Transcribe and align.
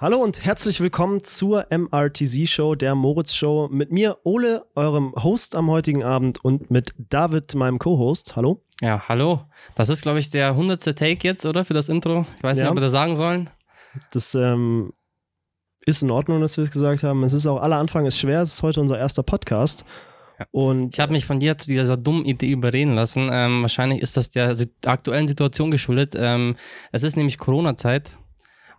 Hallo 0.00 0.16
und 0.16 0.42
herzlich 0.46 0.80
willkommen 0.80 1.22
zur 1.24 1.66
MRTZ 1.70 2.48
Show, 2.48 2.74
der 2.74 2.94
Moritz 2.94 3.34
Show. 3.34 3.68
Mit 3.70 3.92
mir, 3.92 4.16
Ole, 4.24 4.64
eurem 4.74 5.12
Host 5.14 5.54
am 5.54 5.68
heutigen 5.70 6.02
Abend 6.02 6.42
und 6.42 6.70
mit 6.70 6.94
David, 6.96 7.54
meinem 7.54 7.78
Co-Host. 7.78 8.34
Hallo. 8.34 8.62
Ja, 8.80 9.06
hallo. 9.08 9.42
Das 9.74 9.90
ist, 9.90 10.00
glaube 10.00 10.18
ich, 10.18 10.30
der 10.30 10.56
hundertste 10.56 10.94
Take 10.94 11.28
jetzt, 11.28 11.44
oder? 11.44 11.66
Für 11.66 11.74
das 11.74 11.90
Intro. 11.90 12.24
Ich 12.38 12.42
weiß 12.42 12.56
Ja. 12.58 12.64
nicht, 12.64 12.70
ob 12.70 12.76
wir 12.78 12.80
das 12.80 12.92
sagen 12.92 13.14
sollen. 13.14 13.50
Das 14.10 14.34
ähm, 14.34 14.94
ist 15.84 16.02
in 16.02 16.10
Ordnung, 16.10 16.40
dass 16.40 16.56
wir 16.56 16.64
es 16.64 16.70
gesagt 16.70 17.02
haben. 17.02 17.22
Es 17.22 17.34
ist 17.34 17.46
auch, 17.46 17.60
aller 17.60 17.76
Anfang 17.76 18.06
ist 18.06 18.18
schwer. 18.18 18.40
Es 18.40 18.54
ist 18.54 18.62
heute 18.62 18.80
unser 18.80 18.98
erster 18.98 19.22
Podcast. 19.22 19.84
Ja. 20.38 20.46
Und 20.50 20.94
Ich 20.94 21.00
habe 21.00 21.12
mich 21.12 21.26
von 21.26 21.40
dir 21.40 21.58
zu 21.58 21.68
dieser 21.68 21.98
dummen 21.98 22.24
Idee 22.24 22.48
überreden 22.48 22.94
lassen. 22.94 23.28
Ähm, 23.30 23.60
wahrscheinlich 23.60 24.00
ist 24.00 24.16
das 24.16 24.30
der 24.30 24.56
aktuellen 24.86 25.28
Situation 25.28 25.70
geschuldet. 25.70 26.14
Ähm, 26.16 26.56
es 26.90 27.02
ist 27.02 27.18
nämlich 27.18 27.36
Corona-Zeit. 27.36 28.12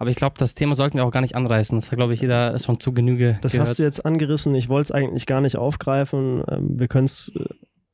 Aber 0.01 0.09
ich 0.09 0.15
glaube, 0.15 0.33
das 0.39 0.55
Thema 0.55 0.73
sollten 0.73 0.97
wir 0.97 1.05
auch 1.05 1.11
gar 1.11 1.21
nicht 1.21 1.35
anreißen. 1.35 1.77
Das 1.79 1.91
hat, 1.91 1.97
glaube 1.99 2.15
ich, 2.15 2.21
jeder 2.21 2.57
schon 2.57 2.79
zu 2.79 2.91
Genüge 2.91 3.37
das 3.43 3.51
gehört. 3.51 3.69
hast 3.69 3.77
du 3.77 3.83
jetzt 3.83 4.03
angerissen. 4.03 4.55
Ich 4.55 4.67
wollte 4.67 4.85
es 4.85 4.91
eigentlich 4.91 5.27
gar 5.27 5.41
nicht 5.41 5.57
aufgreifen. 5.57 6.43
Ähm, 6.49 6.79
wir 6.79 6.87
können 6.87 7.05
es 7.05 7.31
äh, 7.35 7.45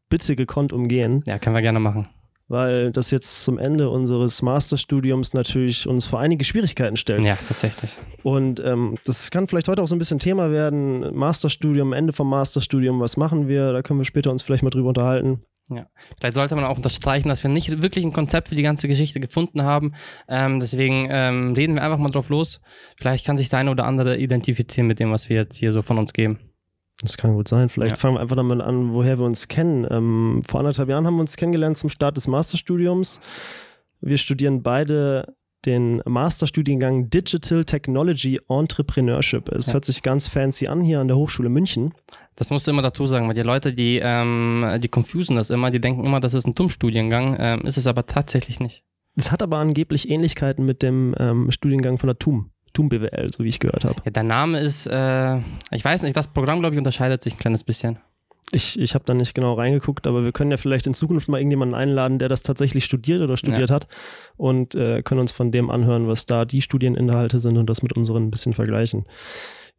bitte 0.07 0.37
gekonnt 0.37 0.71
umgehen. 0.71 1.21
ja, 1.27 1.37
können 1.37 1.53
wir 1.53 1.61
gerne 1.61 1.81
machen. 1.81 2.07
Weil 2.47 2.91
das 2.91 3.11
jetzt 3.11 3.43
zum 3.43 3.57
Ende 3.57 3.89
unseres 3.89 4.41
Masterstudiums 4.41 5.33
natürlich 5.33 5.87
uns 5.87 6.05
vor 6.05 6.19
einige 6.19 6.43
Schwierigkeiten 6.43 6.97
stellt. 6.97 7.23
Ja, 7.23 7.37
tatsächlich. 7.47 7.97
Und 8.23 8.59
ähm, 8.59 8.97
das 9.05 9.31
kann 9.31 9.47
vielleicht 9.47 9.67
heute 9.67 9.81
auch 9.81 9.87
so 9.87 9.95
ein 9.95 9.99
bisschen 9.99 10.19
Thema 10.19 10.51
werden. 10.51 11.15
Masterstudium, 11.15 11.93
Ende 11.93 12.13
vom 12.13 12.29
Masterstudium, 12.29 12.99
was 12.99 13.17
machen 13.17 13.47
wir? 13.47 13.73
Da 13.73 13.81
können 13.81 13.99
wir 13.99 14.05
später 14.05 14.31
uns 14.31 14.41
vielleicht 14.41 14.63
mal 14.63 14.69
drüber 14.69 14.89
unterhalten. 14.89 15.41
Vielleicht 16.17 16.35
sollte 16.35 16.55
man 16.55 16.63
auch 16.63 16.77
unterstreichen, 16.77 17.27
dass 17.27 17.43
wir 17.43 17.49
nicht 17.49 17.81
wirklich 17.81 18.05
ein 18.05 18.13
Konzept 18.13 18.49
für 18.49 18.55
die 18.55 18.63
ganze 18.63 18.87
Geschichte 18.87 19.19
gefunden 19.19 19.63
haben. 19.63 19.93
Ähm, 20.29 20.59
deswegen 20.59 21.07
ähm, 21.11 21.53
reden 21.53 21.75
wir 21.75 21.83
einfach 21.83 21.97
mal 21.97 22.09
drauf 22.09 22.29
los. 22.29 22.61
Vielleicht 22.95 23.25
kann 23.25 23.37
sich 23.37 23.49
der 23.49 23.59
eine 23.59 23.71
oder 23.71 23.85
andere 23.85 24.17
identifizieren 24.17 24.87
mit 24.87 24.99
dem, 24.99 25.11
was 25.11 25.29
wir 25.29 25.35
jetzt 25.35 25.57
hier 25.57 25.73
so 25.73 25.81
von 25.81 25.97
uns 25.97 26.13
geben. 26.13 26.39
Das 27.01 27.15
kann 27.17 27.33
gut 27.35 27.47
sein. 27.47 27.69
Vielleicht 27.69 27.97
Ja. 27.97 27.99
fangen 27.99 28.15
wir 28.15 28.21
einfach 28.21 28.35
damit 28.35 28.59
an, 28.61 28.91
woher 28.93 29.19
wir 29.19 29.25
uns 29.25 29.47
kennen. 29.47 29.85
Ähm, 29.89 30.41
vor 30.47 30.59
anderthalb 30.61 30.89
Jahren 30.89 31.05
haben 31.05 31.15
wir 31.15 31.21
uns 31.21 31.35
kennengelernt 31.37 31.77
zum 31.77 31.89
Start 31.89 32.17
des 32.17 32.27
Masterstudiums. 32.27 33.19
Wir 34.01 34.17
studieren 34.17 34.63
beide 34.63 35.35
den 35.65 36.01
Masterstudiengang 36.05 37.09
Digital 37.09 37.65
Technology 37.65 38.39
Entrepreneurship. 38.47 39.49
Es 39.49 39.67
Ja. 39.67 39.73
hört 39.73 39.85
sich 39.85 40.01
ganz 40.01 40.27
fancy 40.27 40.67
an 40.67 40.81
hier 40.81 40.99
an 40.99 41.07
der 41.07 41.17
Hochschule 41.17 41.49
München. 41.49 41.93
Das 42.35 42.51
musst 42.51 42.67
du 42.67 42.71
immer 42.71 42.83
dazu 42.83 43.05
sagen, 43.07 43.27
weil 43.27 43.35
die 43.35 43.41
Leute, 43.41 43.73
die, 43.73 43.99
ähm, 44.01 44.65
die 44.79 44.87
confusen 44.87 45.35
das 45.35 45.49
immer, 45.49 45.71
die 45.71 45.81
denken 45.81 46.05
immer, 46.05 46.19
das 46.19 46.33
ist 46.35 46.45
ein 46.47 46.55
TUM-Studiengang, 46.55 47.35
ähm, 47.39 47.61
ist 47.61 47.77
es 47.77 47.87
aber 47.87 48.05
tatsächlich 48.05 48.59
nicht. 48.59 48.83
Es 49.15 49.31
hat 49.31 49.41
aber 49.41 49.57
angeblich 49.57 50.09
Ähnlichkeiten 50.09 50.63
mit 50.65 50.83
dem 50.83 51.15
ähm, 51.19 51.49
Studiengang 51.51 51.97
von 51.97 52.07
der 52.07 52.19
TUM. 52.19 52.51
TUM 52.77 52.89
BWL, 52.89 53.31
so 53.35 53.43
wie 53.43 53.49
ich 53.49 53.59
gehört 53.59 53.85
habe. 53.85 53.95
Ja, 54.05 54.11
der 54.11 54.23
Name 54.23 54.59
ist, 54.59 54.85
äh, 54.85 55.37
ich 55.71 55.83
weiß 55.83 56.03
nicht, 56.03 56.15
das 56.15 56.27
Programm, 56.27 56.59
glaube 56.59 56.75
ich, 56.75 56.77
unterscheidet 56.77 57.23
sich 57.23 57.33
ein 57.33 57.39
kleines 57.39 57.63
bisschen. 57.63 57.97
Ich, 58.51 58.79
ich 58.79 58.93
habe 58.93 59.03
da 59.05 59.13
nicht 59.13 59.33
genau 59.33 59.55
reingeguckt, 59.55 60.05
aber 60.07 60.23
wir 60.23 60.31
können 60.31 60.51
ja 60.51 60.57
vielleicht 60.57 60.85
in 60.87 60.93
Zukunft 60.93 61.27
mal 61.27 61.39
irgendjemanden 61.39 61.75
einladen, 61.75 62.19
der 62.19 62.29
das 62.29 62.43
tatsächlich 62.43 62.85
studiert 62.85 63.21
oder 63.21 63.35
studiert 63.35 63.71
hat 63.71 63.87
und 64.37 64.75
äh, 64.75 65.01
können 65.01 65.19
uns 65.19 65.31
von 65.31 65.51
dem 65.51 65.69
anhören, 65.69 66.07
was 66.07 66.27
da 66.27 66.45
die 66.45 66.61
Studieninhalte 66.61 67.39
sind 67.39 67.57
und 67.57 67.67
das 67.67 67.81
mit 67.81 67.97
unseren 67.97 68.27
ein 68.27 68.31
bisschen 68.31 68.53
vergleichen. 68.53 69.05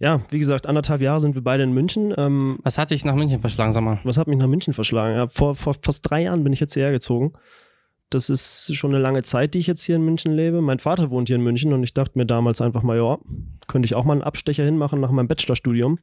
Ja, 0.01 0.23
wie 0.31 0.39
gesagt, 0.39 0.67
anderthalb 0.67 1.01
Jahre 1.01 1.21
sind 1.21 1.35
wir 1.35 1.43
beide 1.43 1.63
in 1.63 1.73
München. 1.73 2.13
Ähm, 2.19 2.59
Was 2.63 2.79
hat 2.79 2.91
dich 2.91 3.05
nach 3.05 3.15
München 3.15 3.41
verschlagen, 3.41 3.73
sag 3.73 3.83
mal? 3.83 4.01
was 4.05 4.19
hat 4.19 4.27
mich 4.27 4.39
nach 4.39 4.47
München 4.47 4.75
verschlagen? 4.75 5.17
Ja, 5.17 5.29
vor, 5.29 5.55
vor 5.55 5.75
fast 5.81 6.09
drei 6.09 6.23
Jahren 6.25 6.45
bin 6.45 6.53
ich 6.53 6.61
jetzt 6.61 6.75
hierher 6.75 6.93
gezogen. 6.93 7.33
Das 8.11 8.31
ist 8.31 8.75
schon 8.75 8.95
eine 8.95 9.03
lange 9.03 9.23
Zeit, 9.23 9.53
die 9.53 9.59
ich 9.59 9.67
jetzt 9.67 9.83
hier 9.83 9.97
in 9.97 10.03
München 10.03 10.33
lebe. 10.33 10.63
Mein 10.63 10.79
Vater 10.79 11.11
wohnt 11.11 11.29
hier 11.29 11.37
in 11.37 11.43
München 11.43 11.73
und 11.75 11.83
ich 11.83 11.93
dachte 11.93 12.19
mir 12.19 12.25
damals 12.25 12.61
einfach 12.61 12.83
mal, 12.83 12.97
ja, 12.97 13.19
könnte 13.67 13.85
ich 13.85 13.95
auch 13.95 14.05
mal 14.05 14.15
einen 14.15 14.23
Abstecher 14.23 14.65
hinmachen 14.65 15.01
nach 15.01 15.11
meinem 15.11 15.29
Bachelorstudium, 15.29 15.99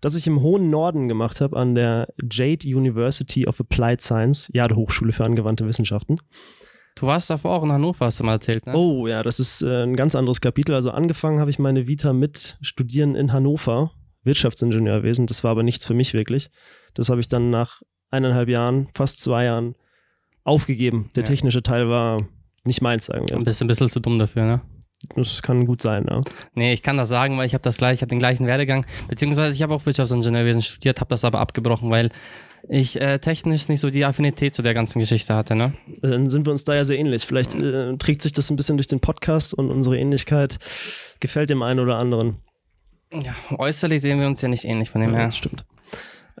das 0.00 0.16
ich 0.16 0.26
im 0.26 0.42
hohen 0.42 0.68
Norden 0.68 1.06
gemacht 1.06 1.40
habe 1.40 1.56
an 1.56 1.76
der 1.76 2.08
Jade 2.30 2.66
University 2.66 3.46
of 3.46 3.60
Applied 3.60 4.00
Science, 4.00 4.50
ja, 4.52 4.66
der 4.66 4.76
Hochschule 4.76 5.12
für 5.12 5.24
angewandte 5.24 5.66
Wissenschaften. 5.66 6.16
Du 6.96 7.06
warst 7.06 7.30
davor 7.30 7.52
auch 7.52 7.62
in 7.64 7.72
Hannover, 7.72 8.06
hast 8.06 8.20
du 8.20 8.24
mal 8.24 8.34
erzählt, 8.34 8.66
ne? 8.66 8.72
Oh 8.74 9.06
ja, 9.06 9.22
das 9.22 9.40
ist 9.40 9.62
äh, 9.62 9.82
ein 9.82 9.96
ganz 9.96 10.14
anderes 10.14 10.40
Kapitel. 10.40 10.74
Also 10.74 10.90
angefangen 10.90 11.40
habe 11.40 11.50
ich 11.50 11.58
meine 11.58 11.86
Vita 11.88 12.12
mit 12.12 12.56
Studieren 12.62 13.16
in 13.16 13.32
Hannover, 13.32 13.92
Wirtschaftsingenieurwesen. 14.22 15.26
Das 15.26 15.42
war 15.42 15.52
aber 15.52 15.64
nichts 15.64 15.84
für 15.84 15.94
mich 15.94 16.14
wirklich. 16.14 16.50
Das 16.94 17.08
habe 17.08 17.20
ich 17.20 17.28
dann 17.28 17.50
nach 17.50 17.82
eineinhalb 18.10 18.48
Jahren, 18.48 18.88
fast 18.94 19.20
zwei 19.20 19.44
Jahren 19.44 19.74
aufgegeben. 20.44 21.10
Der 21.16 21.22
Ja. 21.22 21.26
technische 21.28 21.62
Teil 21.62 21.88
war 21.88 22.26
nicht 22.64 22.80
meins 22.82 23.06
sagen 23.06 23.26
Du 23.26 23.36
wir. 23.36 23.44
bist 23.44 23.60
ein 23.60 23.68
bisschen 23.68 23.88
zu 23.88 24.00
dumm 24.00 24.18
dafür, 24.18 24.44
ne? 24.44 24.60
Das 25.16 25.42
kann 25.42 25.66
gut 25.66 25.82
sein, 25.82 26.06
ja. 26.08 26.22
Nee, 26.54 26.72
ich 26.72 26.82
kann 26.82 26.96
das 26.96 27.10
sagen, 27.10 27.36
weil 27.36 27.46
ich 27.46 27.52
habe 27.52 27.60
das 27.62 27.76
gleich, 27.76 27.94
ich 27.96 28.00
habe 28.02 28.08
den 28.10 28.18
gleichen 28.20 28.46
Werdegang, 28.46 28.86
beziehungsweise 29.08 29.54
ich 29.54 29.62
habe 29.62 29.74
auch 29.74 29.84
Wirtschaftsingenieurwesen 29.84 30.62
studiert, 30.62 31.00
habe 31.00 31.10
das 31.10 31.24
aber 31.24 31.40
abgebrochen, 31.40 31.90
weil 31.90 32.10
ich 32.70 32.98
äh, 32.98 33.18
technisch 33.18 33.68
nicht 33.68 33.80
so 33.80 33.90
die 33.90 34.06
Affinität 34.06 34.54
zu 34.54 34.62
der 34.62 34.72
ganzen 34.72 35.00
Geschichte 35.00 35.34
hatte, 35.34 35.54
ne? 35.54 35.74
Dann 36.00 36.26
sind 36.30 36.46
wir 36.46 36.52
uns 36.52 36.64
da 36.64 36.74
ja 36.74 36.84
sehr 36.84 36.98
ähnlich. 36.98 37.26
Vielleicht 37.26 37.54
äh, 37.54 37.94
trägt 37.98 38.22
sich 38.22 38.32
das 38.32 38.48
ein 38.50 38.56
bisschen 38.56 38.78
durch 38.78 38.86
den 38.86 39.00
Podcast 39.00 39.52
und 39.52 39.70
unsere 39.70 39.98
Ähnlichkeit 39.98 40.56
gefällt 41.20 41.50
dem 41.50 41.62
einen 41.62 41.80
oder 41.80 41.98
anderen. 41.98 42.36
Ja, 43.12 43.34
äußerlich 43.58 44.00
sehen 44.00 44.18
wir 44.20 44.26
uns 44.26 44.40
ja 44.40 44.48
nicht 44.48 44.64
ähnlich 44.64 44.88
von 44.88 45.02
dem 45.02 45.10
Ja, 45.10 45.16
her. 45.18 45.24
das 45.26 45.36
stimmt. 45.36 45.66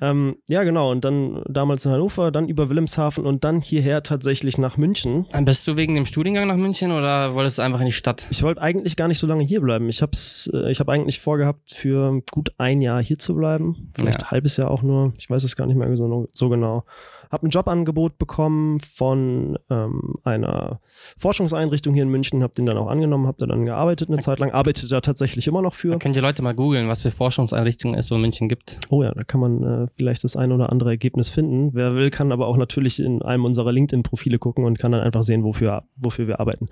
Ähm, 0.00 0.36
ja, 0.48 0.64
genau. 0.64 0.90
Und 0.90 1.04
dann 1.04 1.42
damals 1.48 1.84
in 1.84 1.92
Hannover, 1.92 2.30
dann 2.30 2.48
über 2.48 2.68
Wilhelmshaven 2.68 3.24
und 3.26 3.44
dann 3.44 3.60
hierher 3.60 4.02
tatsächlich 4.02 4.58
nach 4.58 4.76
München. 4.76 5.26
Bist 5.42 5.66
du 5.68 5.76
wegen 5.76 5.94
dem 5.94 6.04
Studiengang 6.04 6.48
nach 6.48 6.56
München 6.56 6.90
oder 6.92 7.34
wolltest 7.34 7.58
du 7.58 7.62
einfach 7.62 7.80
in 7.80 7.86
die 7.86 7.92
Stadt? 7.92 8.26
Ich 8.30 8.42
wollte 8.42 8.60
eigentlich 8.60 8.96
gar 8.96 9.08
nicht 9.08 9.18
so 9.18 9.26
lange 9.26 9.44
hier 9.44 9.60
bleiben. 9.60 9.88
Ich 9.88 10.02
habe 10.02 10.12
äh, 10.52 10.70
ich 10.70 10.80
hab 10.80 10.88
eigentlich 10.88 11.20
vorgehabt, 11.20 11.72
für 11.72 12.20
gut 12.32 12.52
ein 12.58 12.80
Jahr 12.80 13.02
hier 13.02 13.18
zu 13.18 13.34
bleiben. 13.34 13.92
Vielleicht 13.94 14.20
Ja. 14.22 14.26
ein 14.26 14.30
halbes 14.32 14.56
Jahr 14.56 14.70
auch 14.70 14.82
nur. 14.82 15.12
Ich 15.18 15.30
weiß 15.30 15.44
es 15.44 15.54
gar 15.56 15.66
nicht 15.66 15.76
mehr 15.76 15.96
so, 15.96 16.26
so 16.32 16.48
genau. 16.48 16.84
Habe 17.30 17.46
ein 17.46 17.50
Jobangebot 17.50 18.18
bekommen 18.18 18.80
von 18.80 19.58
ähm, 19.70 20.16
einer 20.24 20.80
Forschungseinrichtung 21.18 21.94
hier 21.94 22.02
in 22.02 22.10
München, 22.10 22.42
habe 22.42 22.54
den 22.54 22.66
dann 22.66 22.76
auch 22.76 22.88
angenommen, 22.88 23.26
habe 23.26 23.38
da 23.38 23.46
dann 23.46 23.64
gearbeitet 23.64 24.08
eine 24.08 24.18
Zeit 24.18 24.38
lang, 24.38 24.50
arbeite 24.50 24.88
da 24.88 25.00
tatsächlich 25.00 25.46
immer 25.46 25.62
noch 25.62 25.74
für. 25.74 25.90
Dann 25.90 25.98
können 25.98 26.14
die 26.14 26.20
Leute 26.20 26.42
mal 26.42 26.54
googeln, 26.54 26.88
was 26.88 27.02
für 27.02 27.10
Forschungseinrichtungen 27.10 27.98
es 27.98 28.08
so 28.08 28.16
in 28.16 28.20
München 28.22 28.48
gibt. 28.48 28.78
Oh 28.88 29.02
ja, 29.02 29.12
da 29.12 29.24
kann 29.24 29.40
man 29.40 29.62
äh, 29.62 29.86
vielleicht 29.96 30.24
das 30.24 30.36
ein 30.36 30.52
oder 30.52 30.70
andere 30.70 30.90
Ergebnis 30.90 31.28
finden. 31.28 31.70
Wer 31.72 31.94
will, 31.94 32.10
kann 32.10 32.32
aber 32.32 32.46
auch 32.46 32.56
natürlich 32.56 33.00
in 33.00 33.22
einem 33.22 33.44
unserer 33.44 33.72
LinkedIn-Profile 33.72 34.38
gucken 34.38 34.64
und 34.64 34.78
kann 34.78 34.92
dann 34.92 35.00
einfach 35.00 35.22
sehen, 35.22 35.44
wofür, 35.44 35.84
wofür 35.96 36.26
wir 36.26 36.40
arbeiten. 36.40 36.68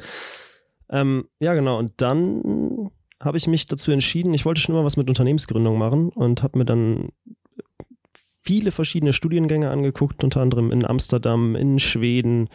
Ähm, 0.91 1.25
ja, 1.41 1.55
genau. 1.55 1.79
Und 1.79 1.93
dann 1.97 2.91
habe 3.21 3.39
ich 3.39 3.47
mich 3.47 3.67
dazu 3.67 3.93
entschieden, 3.93 4.35
ich 4.35 4.45
wollte 4.45 4.61
schon 4.61 4.75
immer 4.75 4.85
was 4.85 4.97
mit 4.97 5.09
Unternehmensgründung 5.09 5.79
machen 5.79 6.11
und 6.11 6.43
habe 6.43 6.59
mir 6.59 6.65
dann 6.65 7.11
viele 8.43 8.71
verschiedene 8.73 9.13
Studiengänge 9.13 9.71
angeguckt, 9.71 10.23
unter 10.25 10.41
anderem 10.41 10.71
in 10.71 10.85
Amsterdam, 10.85 11.55
in 11.57 11.79
Schweden, 11.79 12.49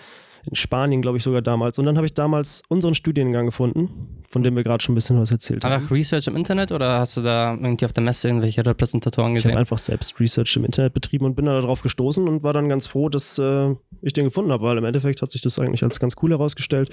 in 0.49 0.55
Spanien, 0.55 1.01
glaube 1.01 1.17
ich 1.17 1.23
sogar 1.23 1.41
damals. 1.41 1.79
Und 1.79 1.85
dann 1.85 1.97
habe 1.97 2.05
ich 2.05 2.13
damals 2.13 2.61
unseren 2.69 2.93
Studiengang 2.95 3.45
gefunden, 3.47 4.23
von 4.29 4.43
dem 4.43 4.55
wir 4.55 4.63
gerade 4.63 4.81
schon 4.83 4.93
ein 4.93 4.95
bisschen 4.95 5.19
was 5.19 5.31
erzählt 5.31 5.63
haben. 5.63 5.71
Einfach 5.73 5.91
Research 5.91 6.27
im 6.27 6.35
Internet 6.35 6.71
oder 6.71 6.99
hast 6.99 7.17
du 7.17 7.21
da 7.21 7.53
irgendwie 7.53 7.85
auf 7.85 7.91
der 7.93 8.03
Messe 8.03 8.27
irgendwelche 8.27 8.65
Repräsentatoren 8.65 9.31
Ich 9.33 9.39
habe 9.39 9.49
gesehen? 9.49 9.57
einfach 9.57 9.77
selbst 9.77 10.19
Research 10.19 10.55
im 10.57 10.65
Internet 10.65 10.93
betrieben 10.93 11.25
und 11.25 11.35
bin 11.35 11.45
da 11.45 11.59
darauf 11.59 11.81
gestoßen 11.81 12.27
und 12.27 12.43
war 12.43 12.53
dann 12.53 12.69
ganz 12.69 12.87
froh, 12.87 13.09
dass 13.09 13.37
äh, 13.39 13.73
ich 14.01 14.13
den 14.13 14.25
gefunden 14.25 14.51
habe, 14.51 14.63
weil 14.63 14.77
im 14.77 14.85
Endeffekt 14.85 15.21
hat 15.21 15.31
sich 15.31 15.41
das 15.41 15.57
eigentlich 15.59 15.83
als 15.83 15.99
ganz 15.99 16.15
cool 16.21 16.31
herausgestellt. 16.31 16.89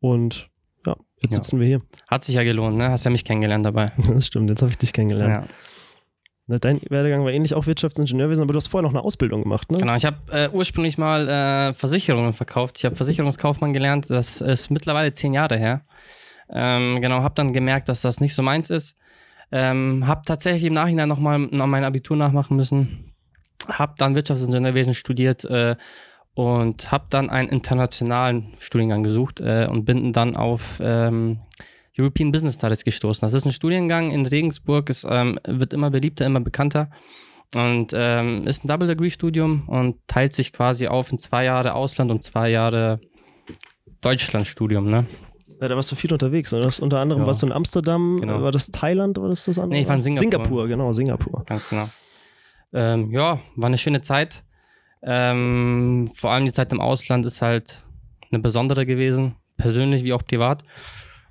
Und 0.00 0.48
ja, 0.86 0.96
jetzt 1.20 1.32
Ja. 1.34 1.42
sitzen 1.42 1.60
wir 1.60 1.66
hier. 1.66 1.80
Hat 2.08 2.24
sich 2.24 2.34
ja 2.34 2.44
gelohnt, 2.44 2.76
ne? 2.78 2.90
Hast 2.90 3.04
ja 3.04 3.10
mich 3.10 3.24
kennengelernt 3.24 3.66
dabei. 3.66 3.92
Das 4.08 4.26
stimmt, 4.26 4.48
jetzt 4.50 4.62
habe 4.62 4.70
ich 4.70 4.78
dich 4.78 4.92
kennengelernt. 4.92 5.46
Ja. 5.46 5.54
Na, 6.50 6.58
Dein 6.58 6.80
Werdegang 6.88 7.24
war 7.24 7.30
ähnlich 7.30 7.54
auch 7.54 7.68
Wirtschaftsingenieurwesen, 7.68 8.42
aber 8.42 8.52
du 8.52 8.56
hast 8.56 8.66
vorher 8.66 8.82
noch 8.82 8.92
eine 8.92 9.04
Ausbildung 9.04 9.44
gemacht, 9.44 9.70
ne? 9.70 9.78
Genau, 9.78 9.94
ich 9.94 10.04
habe 10.04 10.16
äh, 10.32 10.48
ursprünglich 10.52 10.98
mal 10.98 11.28
äh, 11.28 11.74
Versicherungen 11.74 12.32
verkauft. 12.32 12.78
Ich 12.78 12.84
habe 12.84 12.96
Versicherungskaufmann 12.96 13.72
gelernt. 13.72 14.10
Das 14.10 14.40
ist 14.40 14.68
mittlerweile 14.68 15.12
zehn 15.12 15.32
Jahre 15.32 15.56
her. 15.56 15.82
Ähm, 16.50 17.00
genau, 17.00 17.22
habe 17.22 17.36
dann 17.36 17.52
gemerkt, 17.52 17.88
dass 17.88 18.00
das 18.00 18.18
nicht 18.20 18.34
so 18.34 18.42
meins 18.42 18.68
ist. 18.68 18.96
Ähm, 19.52 20.08
habe 20.08 20.22
tatsächlich 20.26 20.64
im 20.64 20.74
Nachhinein 20.74 21.08
nochmal 21.08 21.38
noch 21.38 21.68
mein 21.68 21.84
Abitur 21.84 22.16
nachmachen 22.16 22.56
müssen. 22.56 23.12
Habe 23.68 23.94
dann 23.98 24.16
Wirtschaftsingenieurwesen 24.16 24.94
studiert 24.94 25.44
äh, 25.44 25.76
und 26.34 26.90
habe 26.90 27.04
dann 27.10 27.30
einen 27.30 27.48
internationalen 27.48 28.54
Studiengang 28.58 29.04
gesucht 29.04 29.38
äh, 29.38 29.68
und 29.70 29.84
bin 29.84 30.12
dann 30.12 30.34
auf 30.34 30.80
ähm, 30.82 31.38
European 31.98 32.32
Business 32.32 32.54
Studies 32.54 32.84
gestoßen. 32.84 33.20
Das 33.26 33.32
ist 33.34 33.44
ein 33.46 33.52
Studiengang 33.52 34.10
in 34.10 34.26
Regensburg, 34.26 34.90
es 34.90 35.06
ähm, 35.08 35.38
wird 35.46 35.72
immer 35.72 35.90
beliebter, 35.90 36.24
immer 36.26 36.40
bekannter 36.40 36.90
und 37.54 37.92
ähm, 37.94 38.46
ist 38.46 38.64
ein 38.64 38.68
Double-Degree-Studium 38.68 39.68
und 39.68 39.96
teilt 40.06 40.32
sich 40.34 40.52
quasi 40.52 40.86
auf 40.86 41.10
in 41.10 41.18
zwei 41.18 41.44
Jahre 41.44 41.74
Ausland 41.74 42.10
und 42.10 42.22
zwei 42.22 42.48
Jahre 42.50 43.00
Deutschland-Studium. 44.00 44.88
Ne? 44.88 45.06
Ja, 45.60 45.68
da 45.68 45.74
warst 45.76 45.90
du 45.92 45.96
viel 45.96 46.12
unterwegs. 46.12 46.52
Ne? 46.52 46.60
Das, 46.60 46.80
unter 46.80 47.00
anderem 47.00 47.22
Ja. 47.22 47.26
warst 47.26 47.42
du 47.42 47.46
in 47.46 47.52
Amsterdam. 47.52 48.18
Genau. 48.20 48.42
War 48.42 48.52
das 48.52 48.70
Thailand 48.70 49.18
oder 49.18 49.32
ist 49.32 49.48
das 49.48 49.58
andere? 49.58 49.74
Nee, 49.76 49.82
ich 49.82 49.88
war 49.88 49.96
in 49.96 50.02
Singapur. 50.02 50.22
Singapur, 50.30 50.68
genau, 50.68 50.92
Singapur. 50.92 51.44
Ganz 51.46 51.68
genau. 51.68 51.88
Ähm, 52.72 53.10
ja, 53.10 53.40
war 53.56 53.66
eine 53.66 53.78
schöne 53.78 54.00
Zeit. 54.00 54.44
Ähm, 55.02 56.08
vor 56.14 56.30
allem 56.30 56.46
die 56.46 56.52
Zeit 56.52 56.72
im 56.72 56.80
Ausland 56.80 57.26
ist 57.26 57.42
halt 57.42 57.84
eine 58.30 58.40
besondere 58.40 58.86
gewesen, 58.86 59.34
persönlich 59.56 60.04
wie 60.04 60.12
auch 60.12 60.24
privat. 60.24 60.62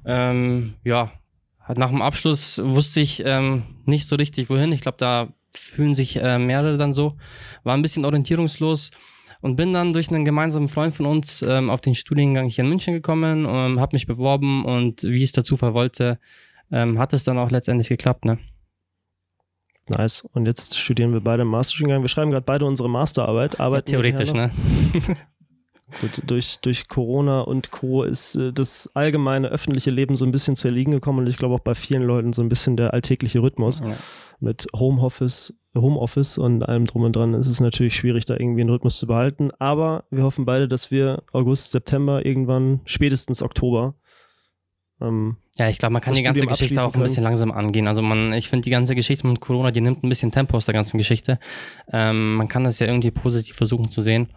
Ähm, 0.09 0.73
ja, 0.83 1.11
nach 1.75 1.91
dem 1.91 2.01
Abschluss 2.01 2.59
wusste 2.63 3.00
ich 3.00 3.21
ähm, 3.23 3.63
nicht 3.85 4.07
so 4.07 4.15
richtig, 4.15 4.50
wohin. 4.50 4.71
Ich 4.71 4.81
glaube, 4.81 4.97
da 4.97 5.27
fühlen 5.56 5.94
sich 5.94 6.15
äh, 6.15 6.39
mehrere 6.39 6.77
dann 6.77 6.95
so. 6.95 7.15
War 7.63 7.75
ein 7.75 7.83
bisschen 7.83 8.06
orientierungslos 8.06 8.89
und 9.41 9.56
bin 9.56 9.71
dann 9.71 9.94
durch 9.94 10.09
einen 10.09 10.25
gemeinsamen 10.25 10.67
Freund 10.67 10.95
von 10.95 11.06
uns 11.06 11.44
ähm, 11.44 11.69
auf 11.69 11.81
den 11.81 11.94
Studiengang 11.94 12.50
hier 12.50 12.63
in 12.63 12.69
München 12.69 12.95
gekommen, 12.95 13.45
ähm, 13.47 13.79
habe 13.79 13.95
mich 13.95 14.07
beworben 14.07 14.65
und 14.65 15.03
wie 15.03 15.23
es 15.23 15.31
der 15.31 15.44
Zufall 15.44 15.75
wollte, 15.75 16.19
ähm, 16.71 16.97
hat 16.97 17.13
es 17.13 17.23
dann 17.23 17.38
auch 17.38 17.51
letztendlich 17.51 17.89
geklappt. 17.89 18.25
Ne? 18.25 18.39
Nice. 19.89 20.27
Und 20.33 20.47
jetzt 20.47 20.77
studieren 20.77 21.13
wir 21.13 21.21
beide 21.21 21.44
im 21.44 21.50
Masterstudiengang. 21.50 22.01
Wir 22.01 22.09
schreiben 22.09 22.31
gerade 22.31 22.45
beide 22.45 22.65
unsere 22.65 22.89
Masterarbeit. 22.89 23.59
Arbeiten 23.59 23.91
ja, 23.91 24.00
theoretisch, 24.00 24.33
ne? 24.33 24.51
Gut, 26.01 26.21
durch, 26.25 26.59
durch 26.62 26.88
Corona 26.88 27.41
und 27.41 27.71
Co. 27.71 28.03
ist 28.03 28.36
äh, 28.36 28.53
das 28.53 28.89
allgemeine 28.94 29.50
öffentliche 29.50 29.91
Leben 29.91 30.15
so 30.15 30.25
ein 30.25 30.31
bisschen 30.31 30.56
zu 30.56 30.68
erliegen 30.68 30.91
gekommen 30.91 31.19
und 31.19 31.27
ich 31.27 31.38
glaube 31.38 31.56
auch 31.56 31.59
bei 31.59 31.75
vielen 31.75 32.03
Leuten 32.03 32.33
so 32.33 32.41
ein 32.41 32.50
bisschen 32.50 32.77
der 32.77 32.94
alltägliche 32.94 33.41
Rhythmus 33.41 33.80
ja. 33.80 33.95
mit 34.39 34.68
Homeoffice, 34.75 35.53
Homeoffice 35.75 36.38
und 36.38 36.63
allem 36.63 36.86
drum 36.86 37.03
und 37.03 37.15
dran. 37.15 37.33
ist 37.33 37.47
Es 37.47 37.59
natürlich 37.59 37.95
schwierig, 37.95 38.25
da 38.25 38.36
irgendwie 38.36 38.62
einen 38.62 38.69
Rhythmus 38.69 38.97
zu 38.97 39.07
behalten, 39.07 39.51
aber 39.59 40.06
wir 40.12 40.24
hoffen 40.24 40.45
beide, 40.45 40.68
dass 40.68 40.91
wir 40.91 41.24
August, 41.31 41.71
September 41.71 42.25
irgendwann, 42.25 42.81
spätestens 42.85 43.42
Oktober, 43.42 43.95
ähm, 45.01 45.38
ja, 45.57 45.69
ich 45.69 45.77
glaube, 45.77 45.94
man 45.94 46.01
kann 46.01 46.13
die 46.13 46.24
ganze 46.24 46.45
Geschichte 46.45 46.83
auch 46.83 46.94
ein 46.94 47.01
bisschen 47.01 47.24
langsam 47.24 47.51
angehen. 47.51 47.88
Also 47.88 48.01
man, 48.01 48.33
ich 48.33 48.47
finde 48.47 48.63
die 48.63 48.69
ganze 48.69 48.95
Geschichte 48.95 49.27
mit 49.27 49.39
Corona, 49.42 49.71
die 49.71 49.81
nimmt 49.81 50.03
ein 50.03 50.09
bisschen 50.09 50.31
Tempo 50.31 50.57
aus 50.57 50.65
der 50.65 50.74
ganzen 50.74 50.97
Geschichte. 50.97 51.39
Ähm, 51.92 52.35
man 52.35 52.47
kann 52.47 52.63
das 52.63 52.80
ja 52.80 52.88
irgendwie 52.88 53.12
positiv 53.12 53.56
versuchen 53.56 53.92
zu 53.92 54.01
sehen. 54.01 54.30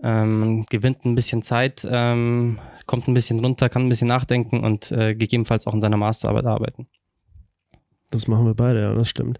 Ähm, 0.00 0.64
gewinnt 0.70 1.04
ein 1.04 1.16
bisschen 1.16 1.42
Zeit, 1.42 1.86
ähm, 1.90 2.60
kommt 2.86 3.08
ein 3.08 3.14
bisschen 3.14 3.40
runter, 3.40 3.68
kann 3.68 3.82
ein 3.82 3.88
bisschen 3.88 4.06
nachdenken 4.06 4.62
und 4.62 4.92
äh, 4.92 5.14
gegebenenfalls 5.14 5.66
auch 5.66 5.74
in 5.74 5.80
seiner 5.80 5.96
Masterarbeit 5.96 6.46
arbeiten. 6.46 6.86
Das 8.10 8.28
machen 8.28 8.46
wir 8.46 8.54
beide, 8.54 8.80
ja, 8.80 8.94
das 8.94 9.08
stimmt. 9.08 9.38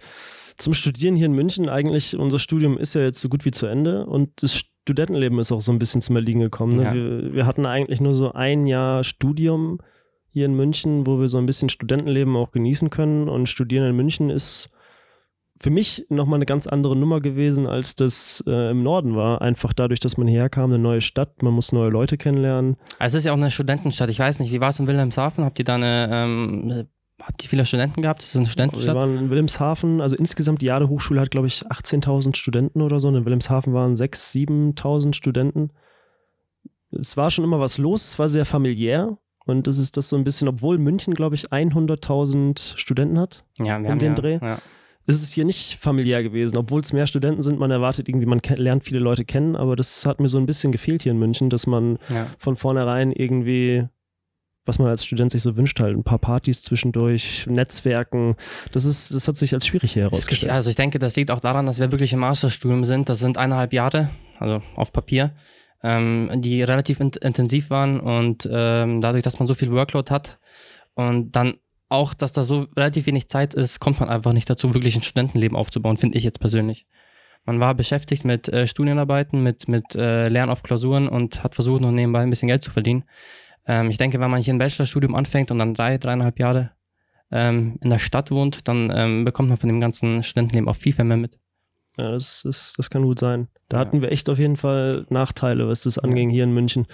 Zum 0.57 0.75
Studieren 0.75 1.15
hier 1.15 1.27
in 1.27 1.33
München, 1.33 1.69
eigentlich, 1.69 2.17
unser 2.17 2.41
Studium 2.41 2.77
ist 2.77 2.95
ja 2.95 3.03
jetzt 3.03 3.21
so 3.21 3.29
gut 3.29 3.45
wie 3.45 3.53
zu 3.53 3.67
Ende 3.67 4.07
und 4.07 4.43
das 4.43 4.57
Studentenleben 4.57 5.39
ist 5.39 5.53
auch 5.53 5.61
so 5.61 5.71
ein 5.71 5.79
bisschen 5.79 6.01
zum 6.01 6.17
Erliegen 6.17 6.41
gekommen. 6.41 6.77
Ne? 6.77 6.83
Ja. 6.83 6.95
Wir, 6.95 7.33
wir 7.35 7.47
hatten 7.47 7.65
eigentlich 7.65 8.01
nur 8.01 8.15
so 8.15 8.33
ein 8.33 8.67
Jahr 8.67 9.05
Studium 9.05 9.79
hier 10.31 10.47
in 10.47 10.57
München, 10.57 11.07
wo 11.07 11.21
wir 11.21 11.29
so 11.29 11.39
ein 11.39 11.47
bisschen 11.47 11.69
Studentenleben 11.69 12.35
auch 12.37 12.51
genießen 12.51 12.91
können 12.91 13.29
und 13.29 13.49
Studieren 13.49 13.89
in 13.89 13.97
München 13.97 14.29
ist 14.29 14.71
für 15.61 15.71
mich 15.71 16.07
nochmal 16.09 16.39
eine 16.39 16.47
ganz 16.47 16.67
andere 16.67 16.97
Nummer 16.97 17.21
gewesen, 17.21 17.67
als 17.67 17.95
das 17.95 18.43
äh, 18.47 18.71
im 18.71 18.83
Norden 18.83 19.17
war. 19.17 19.43
Einfach 19.43 19.73
dadurch, 19.73 20.01
dass 20.01 20.17
man 20.17 20.29
hierher 20.29 20.49
kam, 20.49 20.71
eine 20.71 20.81
neue 20.81 21.01
Stadt, 21.01 21.43
man 21.43 21.53
muss 21.53 21.73
neue 21.73 21.89
Leute 21.89 22.17
kennenlernen. 22.17 22.77
Also 22.99 23.17
es 23.17 23.23
ist 23.23 23.27
ja 23.27 23.33
auch 23.33 23.37
eine 23.37 23.51
Studentenstadt. 23.51 24.09
Ich 24.11 24.19
weiß 24.19 24.39
nicht, 24.39 24.53
wie 24.53 24.61
war 24.61 24.71
es 24.71 24.79
in 24.79 24.87
Wilhelmshaven? 24.87 25.45
Habt 25.45 25.59
ihr 25.59 25.65
da 25.65 25.75
eine, 25.75 26.09
ähm, 26.13 26.87
habt 27.21 27.43
ihr 27.43 27.49
viele 27.49 27.65
Studenten 27.65 28.03
gehabt? 28.03 28.23
Ist 28.23 28.35
das 28.35 28.41
eine 28.41 28.49
Studentenstadt? 28.49 28.95
Wir 28.95 29.01
waren 29.01 29.19
in 29.19 29.31
Wilhelmshaven, 29.31 30.01
also 30.01 30.17
insgesamt 30.17 30.63
die 30.63 30.67
Jade 30.67 30.89
Hochschule 30.89 31.21
hat, 31.21 31.31
glaube 31.31 31.49
ich, 31.49 31.67
18.000 31.67 32.37
Studenten 32.37 32.81
oder 32.81 33.01
so. 33.01 33.09
Und 33.09 33.17
in 33.17 33.25
Wilhelmshaven 33.25 33.75
waren 33.75 33.95
6.000, 33.95 34.77
7.000 34.79 35.15
Studenten. 35.15 35.71
Es 36.93 37.17
war 37.17 37.31
schon 37.31 37.45
immer 37.45 37.59
was 37.59 37.79
los, 37.79 38.05
es 38.05 38.19
war 38.19 38.29
sehr 38.29 38.45
familiär. 38.45 39.19
Und 39.45 39.67
das 39.67 39.79
ist 39.79 39.97
das 39.97 40.11
so 40.11 40.17
ein 40.17 40.25
bisschen, 40.25 40.47
obwohl 40.47 40.79
München, 40.79 41.15
glaube 41.15 41.35
ich, 41.35 41.49
100.000 41.49 42.77
Studenten 42.77 43.19
hat. 43.19 43.45
Ja, 43.59 43.83
wir 43.83 43.91
um 43.91 43.99
den 43.99 44.09
ja, 44.09 44.15
Dreh. 44.15 44.39
Ja 44.41 44.59
ist 45.09 45.23
es 45.23 45.33
hier 45.33 45.47
nicht 45.47 45.79
familiär 45.81 46.23
gewesen, 46.23 46.59
obwohl 46.59 46.83
es 46.83 46.93
mehr 46.93 47.07
Studenten 47.07 47.41
sind. 47.41 47.59
Man 47.59 47.71
erwartet 47.71 48.11
irgendwie, 48.11 48.27
man 48.27 48.43
lernt 48.57 48.85
viele 48.85 48.99
Leute 48.99 49.25
kennen, 49.25 49.57
aber 49.57 49.75
das 49.75 50.05
hat 50.05 50.21
mir 50.21 50.29
so 50.29 50.37
ein 50.37 50.45
bisschen 50.45 50.71
gefehlt 50.71 51.03
hier 51.03 51.13
in 51.13 51.19
München, 51.19 51.49
dass 51.49 51.67
man 51.67 51.99
ja. 52.11 52.27
von 52.37 52.57
vornherein 52.57 53.11
irgendwie, 53.11 53.89
was 54.67 54.79
man 54.79 54.89
als 54.89 55.07
Student 55.07 55.31
sich 55.31 55.43
so 55.43 55.57
wünscht, 55.57 55.81
halt 55.81 55.97
ein 55.97 56.05
paar 56.05 56.19
Partys 56.19 56.63
zwischendurch, 56.63 57.47
Netzwerken. 57.47 58.37
Das 58.73 58.85
ist, 58.85 59.15
das 59.15 59.27
hat 59.27 59.39
sich 59.39 59.55
als 59.55 59.67
schwierig 59.67 59.97
herausgestellt. 59.97 60.53
Also 60.53 60.69
ich 60.69 60.77
denke, 60.77 60.99
das 60.99 61.17
liegt 61.17 61.31
auch 61.31 61.41
daran, 61.41 61.65
dass 61.65 61.81
wir 61.81 61.91
wirklich 61.91 62.13
im 62.13 62.19
Masterstudium 62.19 62.85
sind. 62.85 63.09
Das 63.09 63.19
sind 63.19 63.39
eineinhalb 63.39 63.73
Jahre, 63.73 64.11
also 64.39 64.63
auf 64.77 64.93
Papier. 64.93 65.33
Ähm, 65.83 66.31
die 66.43 66.63
relativ 66.63 67.01
in 67.01 67.13
intensiv 67.23 67.71
waren 67.71 68.01
und 68.01 68.47
ähm, 68.51 69.01
dadurch, 69.01 69.23
dass 69.23 69.39
man 69.39 69.47
so 69.47 69.55
viel 69.55 69.71
Workload 69.71 70.11
hat 70.11 70.39
und 70.95 71.31
dann 71.37 71.55
auch, 71.89 72.15
dass 72.15 72.33
da 72.33 72.45
so 72.45 72.67
relativ 72.77 73.07
wenig 73.07 73.29
Zeit 73.29 73.55
ist, 73.55 73.81
kommt 73.81 74.01
man 74.01 74.09
einfach 74.09 74.33
nicht 74.33 74.49
dazu, 74.49 74.75
wirklich 74.75 74.97
ein 74.97 75.03
Studentenleben 75.03 75.57
aufzubauen, 75.57 75.97
finde 75.97 76.19
ich 76.19 76.25
jetzt 76.25 76.41
persönlich. 76.41 76.87
Man 77.45 77.61
war 77.61 77.75
beschäftigt 77.75 78.25
mit 78.25 78.49
äh, 78.49 78.67
Studienarbeiten, 78.67 79.43
mit, 79.43 79.69
mit 79.69 79.95
äh, 79.95 80.29
Lernen 80.29 80.53
auf 80.53 80.63
Klausuren 80.63 81.09
und 81.09 81.43
hat 81.43 81.55
versucht, 81.55 81.81
noch 81.81 81.93
nebenbei 81.93 82.21
ein 82.21 82.31
bisschen 82.31 82.49
Geld 82.49 82.63
zu 82.63 82.71
verdienen. 82.71 83.05
Ähm, 83.67 83.89
ich 83.89 83.97
denke, 83.97 84.21
wenn 84.21 84.31
man 84.31 84.43
hier 84.43 84.53
ein 84.53 84.59
Bachelorstudium 84.59 85.15
anfängt 85.15 85.51
und 85.51 85.59
dann 85.59 85.75
drei, 85.75 85.97
dreieinhalb 85.97 86.39
Jahre 86.39 86.73
ähm, 87.31 87.79
in 87.81 87.91
der 87.91 87.99
Stadt 87.99 88.31
wohnt, 88.31 88.69
dann 88.69 88.91
ähm, 88.95 89.25
bekommt 89.25 89.49
man 89.49 89.59
von 89.59 89.69
dem 89.69 89.81
ganzen 89.81 90.23
Studentenleben 90.23 90.69
auch 90.69 90.77
viel, 90.77 90.93
viel 90.93 91.05
mehr 91.07 91.17
mit. 91.17 91.39
Ja, 91.99 92.13
das, 92.13 92.43
das, 92.45 92.75
das 92.77 92.91
kann 92.91 93.03
gut 93.03 93.19
sein. 93.19 93.49
Da 93.69 93.79
hatten 93.79 94.01
wir 94.01 94.11
echt 94.13 94.31
auf 94.31 94.39
jeden 94.39 94.57
Fall 94.57 95.07
Nachteile, 95.11 95.69
was 95.69 95.83
das 95.83 95.99
anging 95.99 96.31
hier 96.31 96.45
in 96.45 96.53
München. 96.53 96.87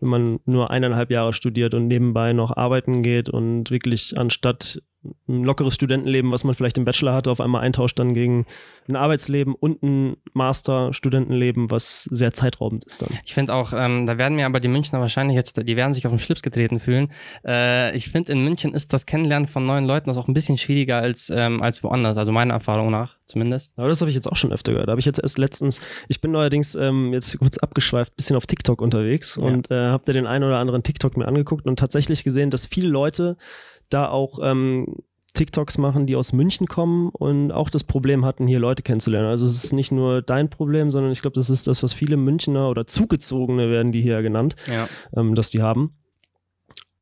Wenn 0.00 0.10
man 0.10 0.40
nur 0.44 0.70
eineinhalb 0.70 1.10
Jahre 1.10 1.32
studiert 1.32 1.74
und 1.74 1.88
nebenbei 1.88 2.32
noch 2.32 2.56
arbeiten 2.56 3.02
geht 3.02 3.28
und 3.28 3.70
wirklich 3.70 4.16
anstatt 4.16 4.80
ein 5.28 5.44
lockeres 5.44 5.74
Studentenleben, 5.74 6.30
was 6.30 6.44
man 6.44 6.54
vielleicht 6.54 6.76
im 6.76 6.84
Bachelor 6.84 7.14
hatte, 7.14 7.30
auf 7.30 7.40
einmal 7.40 7.62
eintauscht 7.62 7.98
dann 7.98 8.12
gegen 8.12 8.44
ein 8.86 8.96
Arbeitsleben 8.96 9.54
und 9.54 9.82
ein 9.82 10.16
Master-Studentenleben, 10.34 11.70
was 11.70 12.04
sehr 12.04 12.34
zeitraubend 12.34 12.84
ist 12.84 13.00
dann. 13.00 13.08
Ich 13.24 13.32
finde 13.32 13.54
auch, 13.54 13.72
ähm, 13.72 14.06
da 14.06 14.18
werden 14.18 14.36
mir 14.36 14.44
aber 14.44 14.60
die 14.60 14.68
Münchner 14.68 15.00
wahrscheinlich 15.00 15.36
jetzt, 15.36 15.56
die 15.56 15.76
werden 15.76 15.94
sich 15.94 16.06
auf 16.06 16.12
den 16.12 16.18
Schlips 16.18 16.42
getreten 16.42 16.80
fühlen. 16.80 17.08
Äh, 17.46 17.96
ich 17.96 18.10
finde, 18.10 18.32
in 18.32 18.44
München 18.44 18.74
ist 18.74 18.92
das 18.92 19.06
Kennenlernen 19.06 19.48
von 19.48 19.64
neuen 19.64 19.86
Leuten 19.86 20.10
auch 20.10 20.28
ein 20.28 20.34
bisschen 20.34 20.58
schwieriger 20.58 20.98
als, 20.98 21.30
ähm, 21.34 21.62
als 21.62 21.82
woanders, 21.82 22.18
also 22.18 22.30
meiner 22.32 22.54
Erfahrung 22.54 22.90
nach 22.90 23.16
zumindest. 23.24 23.72
Aber 23.76 23.88
das 23.88 24.00
habe 24.00 24.10
ich 24.10 24.16
jetzt 24.16 24.30
auch 24.30 24.36
schon 24.36 24.52
öfter 24.52 24.72
gehört. 24.72 24.88
Da 24.88 24.92
habe 24.92 25.00
ich 25.00 25.06
jetzt 25.06 25.20
erst 25.22 25.38
letztens, 25.38 25.80
ich 26.08 26.19
bin 26.20 26.32
neuerdings 26.32 26.74
ähm, 26.74 27.12
jetzt 27.12 27.38
kurz 27.38 27.58
abgeschweift, 27.58 28.16
bisschen 28.16 28.36
auf 28.36 28.46
TikTok 28.46 28.80
unterwegs 28.80 29.36
ja. 29.36 29.44
und 29.44 29.70
äh, 29.70 29.88
habe 29.88 30.02
da 30.06 30.12
den 30.12 30.26
einen 30.26 30.44
oder 30.44 30.58
anderen 30.58 30.82
TikTok 30.82 31.16
mir 31.16 31.26
angeguckt 31.26 31.66
und 31.66 31.78
tatsächlich 31.78 32.24
gesehen, 32.24 32.50
dass 32.50 32.66
viele 32.66 32.88
Leute 32.88 33.36
da 33.88 34.08
auch 34.08 34.38
ähm, 34.42 34.96
TikToks 35.34 35.78
machen, 35.78 36.06
die 36.06 36.16
aus 36.16 36.32
München 36.32 36.66
kommen 36.66 37.08
und 37.10 37.52
auch 37.52 37.70
das 37.70 37.84
Problem 37.84 38.24
hatten, 38.24 38.46
hier 38.46 38.58
Leute 38.58 38.82
kennenzulernen. 38.82 39.28
Also 39.28 39.44
es 39.46 39.64
ist 39.64 39.72
nicht 39.72 39.92
nur 39.92 40.22
dein 40.22 40.50
Problem, 40.50 40.90
sondern 40.90 41.12
ich 41.12 41.22
glaube, 41.22 41.34
das 41.34 41.50
ist 41.50 41.66
das, 41.66 41.82
was 41.82 41.92
viele 41.92 42.16
Münchner 42.16 42.68
oder 42.68 42.86
Zugezogene 42.86 43.70
werden 43.70 43.92
die 43.92 44.02
hier 44.02 44.22
genannt, 44.22 44.56
ja. 44.66 44.88
ähm, 45.16 45.34
dass 45.34 45.50
die 45.50 45.62
haben. 45.62 45.96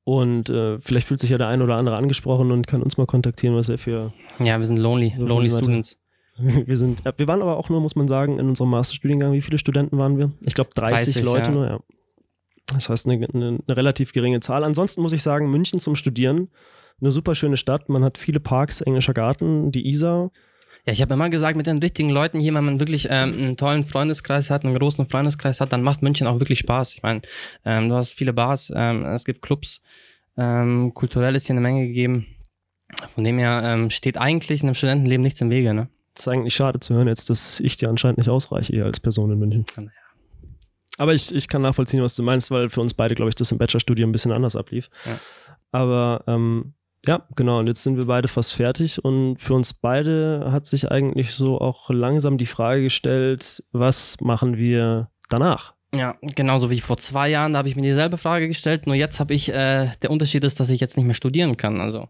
Und 0.05 0.49
äh, 0.49 0.81
vielleicht 0.81 1.07
fühlt 1.07 1.21
sich 1.21 1.29
ja 1.31 1.37
der 1.37 1.49
ein 1.49 1.61
oder 1.61 1.77
andere 1.77 1.97
angesprochen 1.97 2.51
und 2.51 2.67
kann 2.67 2.83
uns 2.83 2.97
mal 2.97 3.07
kontaktieren, 3.07 3.55
was 3.55 3.69
er 3.69 3.77
für. 3.77 4.15
Ja, 4.39 4.59
wir 4.59 4.65
sind 4.65 4.79
lonely, 4.79 5.13
lonely, 5.19 5.29
lonely 5.29 5.51
Students. 5.51 5.98
Wir 6.67 6.77
sind, 6.77 7.03
wir 7.17 7.27
waren 7.27 7.43
aber 7.43 7.57
auch 7.57 7.69
nur, 7.69 7.81
muss 7.81 7.97
man 7.97 8.07
sagen, 8.07 8.39
in 8.39 8.49
unserem 8.49 8.71
Masterstudiengang. 8.71 9.33
Wie 9.33 9.43
viele 9.43 9.59
Studenten 9.59 9.99
waren 9.99 10.19
wir? 10.19 10.31
Ich 10.43 10.55
glaube 10.55 10.71
30, 10.75 11.15
30, 11.15 11.25
Leute 11.25 11.51
ja. 11.51 11.57
nur, 11.57 11.67
ja. 11.67 11.81
Das 12.67 12.89
heißt 12.89 13.09
eine, 13.09 13.27
eine, 13.27 13.59
eine 13.67 13.77
relativ 13.77 14.13
geringe 14.13 14.41
Zahl. 14.41 14.63
Ansonsten 14.63 15.03
muss 15.03 15.13
ich 15.13 15.23
sagen, 15.23 15.51
München 15.51 15.81
zum 15.81 15.97
Studieren 15.97 16.49
eine 17.01 17.13
super 17.13 17.35
schöne 17.35 17.57
Stadt. 17.57 17.89
Man 17.89 18.05
hat 18.05 18.19
viele 18.19 18.41
Parks, 18.41 18.81
englischer 18.81 19.15
Garten, 19.15 19.73
die 19.73 19.89
Isar. 19.89 20.31
Ja, 20.85 20.93
ich 20.93 21.03
habe 21.03 21.15
immer 21.15 21.29
gesagt, 21.29 21.57
mit 21.57 21.67
den 21.67 21.79
richtigen 21.79 22.11
Leuten 22.11 22.41
hier, 22.41 22.55
wenn 22.55 22.65
man 22.65 22.81
wirklich 22.81 23.09
ähm, 23.11 23.33
einen 23.35 23.57
tollen 23.57 23.85
Freundeskreis 23.85 24.51
hat, 24.51 24.65
einen 24.65 24.75
großen 24.75 25.07
Freundeskreis 25.07 25.61
hat, 25.61 25.73
dann 25.73 25.83
macht 25.83 26.03
München 26.03 26.27
auch 26.27 26.41
wirklich 26.41 26.61
Spaß. 26.61 26.95
Ich 26.95 27.03
meine, 27.03 27.23
ähm, 27.65 27.89
du 27.89 27.95
hast 27.95 28.15
viele 28.15 28.33
Bars, 28.33 28.73
ähm, 28.75 29.05
es 29.05 29.25
gibt 29.25 29.43
Clubs, 29.43 29.81
ähm, 30.37 30.93
kulturell 30.95 31.35
ist 31.35 31.47
hier 31.47 31.55
eine 31.55 31.61
Menge 31.61 31.87
gegeben. 31.87 32.27
Von 33.15 33.25
dem 33.25 33.39
her 33.39 33.61
ähm, 33.65 33.91
steht 33.91 34.17
eigentlich 34.17 34.63
in 34.63 34.69
einem 34.69 34.75
Studentenleben 34.75 35.23
nichts 35.23 35.41
im 35.41 35.51
Wege. 35.51 35.75
Ne? 35.75 35.89
Es 36.19 36.27
ist 36.27 36.33
eigentlich 36.33 36.55
schade 36.55 36.81
zu 36.81 36.95
hören 36.95 37.07
jetzt, 37.07 37.31
dass 37.31 37.61
ich 37.61 37.77
dir 37.77 37.89
anscheinend 37.89 38.19
nicht 38.19 38.29
ausreiche 38.29 38.73
hier 38.73 38.87
als 38.87 38.99
Person 38.99 39.31
in 39.31 39.39
München. 39.39 39.67
Ja, 39.77 39.85
Aber 40.99 41.15
ich, 41.15 41.33
ich 41.33 41.47
kann 41.49 41.63
nachvollziehen, 41.63 42.03
was 42.03 42.15
du 42.15 42.25
meinst, 42.25 42.51
weil 42.51 42.71
für 42.71 42.81
uns 42.81 42.93
beide, 42.93 43.15
glaube 43.15 43.29
ich, 43.29 43.37
das 43.37 43.53
im 43.53 43.59
Bachelorstudium 43.59 44.11
ein 44.11 44.13
bisschen 44.13 44.33
anders 44.33 44.57
ablief. 44.57 44.91
Ja. 45.07 45.17
Aber 45.71 46.25
ähm, 46.27 46.75
ja, 47.07 47.25
genau. 47.37 47.61
Und 47.61 47.69
jetzt 47.69 47.85
sind 47.85 47.99
wir 47.99 48.07
beide 48.07 48.27
fast 48.27 48.55
fertig. 48.55 49.05
Und 49.05 49.37
für 49.37 49.55
uns 49.55 49.73
beide 49.73 50.49
hat 50.51 50.67
sich 50.67 50.91
eigentlich 50.91 51.35
so 51.35 51.61
auch 51.61 51.89
langsam 51.89 52.37
die 52.37 52.47
Frage 52.47 52.83
gestellt, 52.83 53.63
was 53.71 54.21
machen 54.21 54.57
wir 54.57 55.11
danach? 55.29 55.75
Ja, 55.95 56.17
genauso 56.21 56.69
wie 56.69 56.81
vor 56.81 56.99
zwei 56.99 57.29
Jahren, 57.29 57.53
da 57.53 57.61
habe 57.61 57.69
ich 57.69 57.77
mir 57.77 57.83
dieselbe 57.83 58.19
Frage 58.19 58.49
gestellt. 58.49 58.87
Nur 58.87 58.97
jetzt 58.97 59.21
habe 59.21 59.35
ich, 59.35 59.51
äh, 59.51 59.93
der 60.03 60.11
Unterschied 60.11 60.43
ist, 60.43 60.59
dass 60.59 60.69
ich 60.69 60.81
jetzt 60.81 60.97
nicht 60.97 61.07
mehr 61.07 61.15
studieren 61.15 61.57
kann. 61.57 61.81
Also 61.81 62.09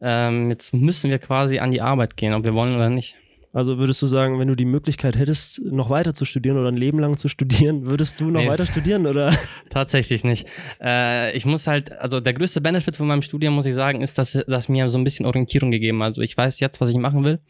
ähm, 0.00 0.48
jetzt 0.48 0.72
müssen 0.72 1.10
wir 1.10 1.18
quasi 1.18 1.58
an 1.58 1.70
die 1.70 1.82
Arbeit 1.82 2.16
gehen, 2.16 2.32
ob 2.32 2.42
wir 2.42 2.54
wollen 2.54 2.74
oder 2.74 2.88
nicht. 2.88 3.16
Also 3.56 3.78
würdest 3.78 4.02
du 4.02 4.06
sagen, 4.06 4.38
wenn 4.38 4.48
du 4.48 4.54
die 4.54 4.66
Möglichkeit 4.66 5.16
hättest, 5.16 5.64
noch 5.64 5.88
weiter 5.88 6.12
zu 6.12 6.26
studieren 6.26 6.58
oder 6.58 6.68
ein 6.68 6.76
Leben 6.76 6.98
lang 6.98 7.16
zu 7.16 7.26
studieren, 7.28 7.88
würdest 7.88 8.20
du 8.20 8.26
noch 8.26 8.42
nee. 8.42 8.50
weiter 8.50 8.66
studieren 8.66 9.06
oder? 9.06 9.34
Tatsächlich 9.70 10.24
nicht. 10.24 10.46
Äh, 10.78 11.34
ich 11.34 11.46
muss 11.46 11.66
halt, 11.66 11.90
also 11.90 12.20
der 12.20 12.34
größte 12.34 12.60
Benefit 12.60 12.96
von 12.96 13.06
meinem 13.06 13.22
Studium, 13.22 13.54
muss 13.54 13.64
ich 13.64 13.74
sagen, 13.74 14.02
ist, 14.02 14.18
dass 14.18 14.44
das 14.46 14.68
mir 14.68 14.90
so 14.90 14.98
ein 14.98 15.04
bisschen 15.04 15.24
Orientierung 15.24 15.70
gegeben. 15.70 16.02
Also 16.02 16.20
ich 16.20 16.36
weiß 16.36 16.60
jetzt, 16.60 16.82
was 16.82 16.90
ich 16.90 16.98
machen 16.98 17.24
will. 17.24 17.40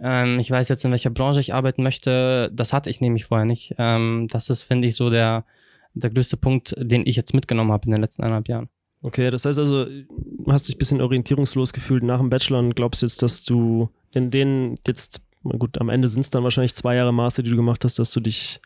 Ähm, 0.00 0.38
ich 0.38 0.50
weiß 0.50 0.70
jetzt, 0.70 0.86
in 0.86 0.90
welcher 0.90 1.10
Branche 1.10 1.40
ich 1.40 1.52
arbeiten 1.52 1.82
möchte. 1.82 2.50
Das 2.54 2.72
hatte 2.72 2.88
ich 2.88 3.02
nämlich 3.02 3.26
vorher 3.26 3.44
nicht. 3.44 3.74
Ähm, 3.76 4.28
das 4.30 4.48
ist, 4.48 4.62
finde 4.62 4.88
ich, 4.88 4.96
so 4.96 5.10
der, 5.10 5.44
der 5.92 6.08
größte 6.08 6.38
Punkt, 6.38 6.74
den 6.78 7.06
ich 7.06 7.14
jetzt 7.14 7.34
mitgenommen 7.34 7.72
habe 7.72 7.84
in 7.84 7.92
den 7.92 8.00
letzten 8.00 8.22
eineinhalb 8.22 8.48
Jahren. 8.48 8.70
Okay, 9.02 9.30
das 9.30 9.44
heißt 9.44 9.58
also, 9.58 9.84
du 9.84 10.46
hast 10.48 10.66
dich 10.66 10.76
ein 10.76 10.78
bisschen 10.78 11.02
orientierungslos 11.02 11.74
gefühlt 11.74 12.04
nach 12.04 12.20
dem 12.20 12.30
Bachelor 12.30 12.60
und 12.60 12.74
glaubst 12.74 13.02
jetzt, 13.02 13.22
dass 13.22 13.44
du 13.44 13.90
in 14.16 14.30
denen 14.30 14.78
jetzt, 14.86 15.20
gut, 15.50 15.80
am 15.80 15.88
Ende 15.88 16.08
sind 16.08 16.20
es 16.20 16.30
dann 16.30 16.42
wahrscheinlich 16.44 16.74
zwei 16.74 16.96
Jahre 16.96 17.12
Master, 17.12 17.42
die 17.42 17.50
du 17.50 17.56
gemacht 17.56 17.84
hast, 17.84 17.98
dass 17.98 18.10
du 18.12 18.20
dich 18.20 18.60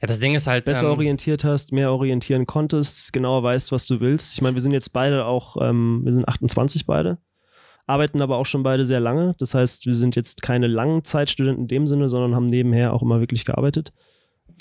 Ja, 0.00 0.06
das 0.06 0.20
Ding 0.20 0.34
ist 0.34 0.46
halt. 0.46 0.64
besser 0.64 0.86
ähm, 0.86 0.92
orientiert 0.92 1.44
hast, 1.44 1.72
mehr 1.72 1.92
orientieren 1.92 2.46
konntest, 2.46 3.12
genauer 3.12 3.42
weißt, 3.42 3.72
was 3.72 3.86
du 3.86 4.00
willst. 4.00 4.34
Ich 4.34 4.42
meine, 4.42 4.54
wir 4.56 4.60
sind 4.60 4.72
jetzt 4.72 4.92
beide 4.92 5.24
auch, 5.26 5.56
ähm, 5.60 6.00
wir 6.04 6.12
sind 6.12 6.26
28 6.28 6.86
beide, 6.86 7.18
arbeiten 7.86 8.20
aber 8.22 8.38
auch 8.38 8.46
schon 8.46 8.62
beide 8.62 8.84
sehr 8.86 9.00
lange. 9.00 9.34
Das 9.38 9.54
heißt, 9.54 9.86
wir 9.86 9.94
sind 9.94 10.16
jetzt 10.16 10.42
keine 10.42 10.66
langen 10.66 11.04
Zeitstudenten 11.04 11.64
in 11.64 11.68
dem 11.68 11.86
Sinne, 11.86 12.08
sondern 12.08 12.34
haben 12.34 12.46
nebenher 12.46 12.92
auch 12.92 13.02
immer 13.02 13.20
wirklich 13.20 13.44
gearbeitet. 13.44 13.92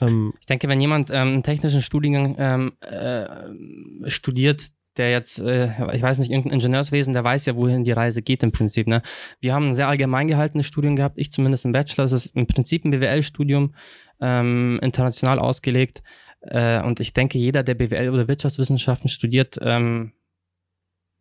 Ähm, 0.02 0.34
Ich 0.40 0.46
denke, 0.46 0.68
wenn 0.68 0.82
jemand 0.82 1.10
ähm, 1.10 1.16
einen 1.16 1.44
technischen 1.44 1.82
Studiengang 1.82 2.36
ähm, 2.40 2.74
äh, 2.82 4.10
studiert, 4.10 4.68
der 4.98 5.12
jetzt, 5.12 5.40
äh, 5.40 5.70
ich 5.94 6.02
weiß 6.02 6.20
nicht, 6.20 6.32
irgendein 6.32 6.54
Ingenieurswesen, 6.56 7.14
der 7.14 7.24
weiß 7.24 7.46
ja, 7.46 7.56
wohin 7.56 7.84
die 7.84 7.92
Reise 7.92 8.22
geht 8.22 8.44
im 8.44 8.52
Prinzip. 8.52 8.88
Ne? 8.88 9.02
Wir 9.40 9.54
haben 9.54 9.70
ein 9.70 9.74
sehr 9.74 9.88
allgemein 9.88 10.28
gehaltenes 10.28 10.68
Studium 10.68 10.96
gehabt, 10.96 11.18
ich 11.18 11.32
zumindest 11.32 11.66
im 11.66 11.72
Bachelor. 11.72 12.04
Das 12.04 12.12
ist 12.12 12.36
im 12.36 12.48
Prinzip 12.48 12.84
ein 12.84 12.92
BWL-Studium, 12.92 13.74
ähm, 14.20 14.80
international 14.82 15.40
ausgelegt. 15.40 16.04
Äh, 16.42 16.82
und 16.84 17.00
ich 17.00 17.14
denke, 17.14 17.38
jeder, 17.38 17.64
der 17.64 17.76
BWL 17.76 18.10
oder 18.10 18.28
Wirtschaftswissenschaften 18.28 19.10
studiert, 19.10 19.58
ähm, 19.62 20.12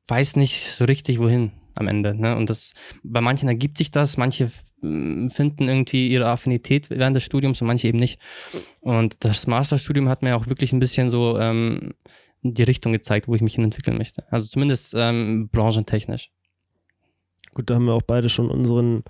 weiß 0.09 0.37
nicht 0.37 0.73
so 0.73 0.85
richtig, 0.85 1.19
wohin 1.21 1.53
am 1.77 1.87
Ende. 1.87 2.15
Ne? 2.15 2.37
Und 2.37 2.51
das, 2.51 2.73
bei 3.03 3.21
manchen 3.21 3.49
ergibt 3.49 3.79
sich 3.79 3.91
das, 3.91 4.17
manche 4.17 4.51
finden 4.81 5.69
irgendwie 5.69 6.09
ihre 6.09 6.27
Affinität 6.27 6.89
während 6.89 7.15
des 7.15 7.25
Studiums 7.25 7.61
und 7.61 7.67
manche 7.67 7.89
eben 7.89 7.99
nicht. 7.99 8.19
Und 8.81 9.25
das 9.25 9.47
Masterstudium 9.47 10.09
hat 10.09 10.23
mir 10.23 10.37
auch 10.37 10.47
wirklich 10.47 10.73
ein 10.73 10.81
bisschen 10.81 11.11
so 11.11 11.39
ähm, 11.39 11.93
die 12.43 12.63
Richtung 12.63 12.93
gezeigt, 12.93 13.29
wo 13.29 13.35
ich 13.35 13.43
mich 13.43 13.55
hin 13.55 13.65
entwickeln 13.65 13.99
möchte. 13.99 14.25
Also 14.33 14.47
zumindest 14.49 14.95
ähm, 14.97 15.49
branchentechnisch. 15.51 16.31
gut, 17.55 17.69
da 17.69 17.75
haben 17.75 17.85
wir 17.87 17.95
auch 17.95 18.03
beide 18.03 18.29
schon 18.29 18.49
unseren, 18.51 19.03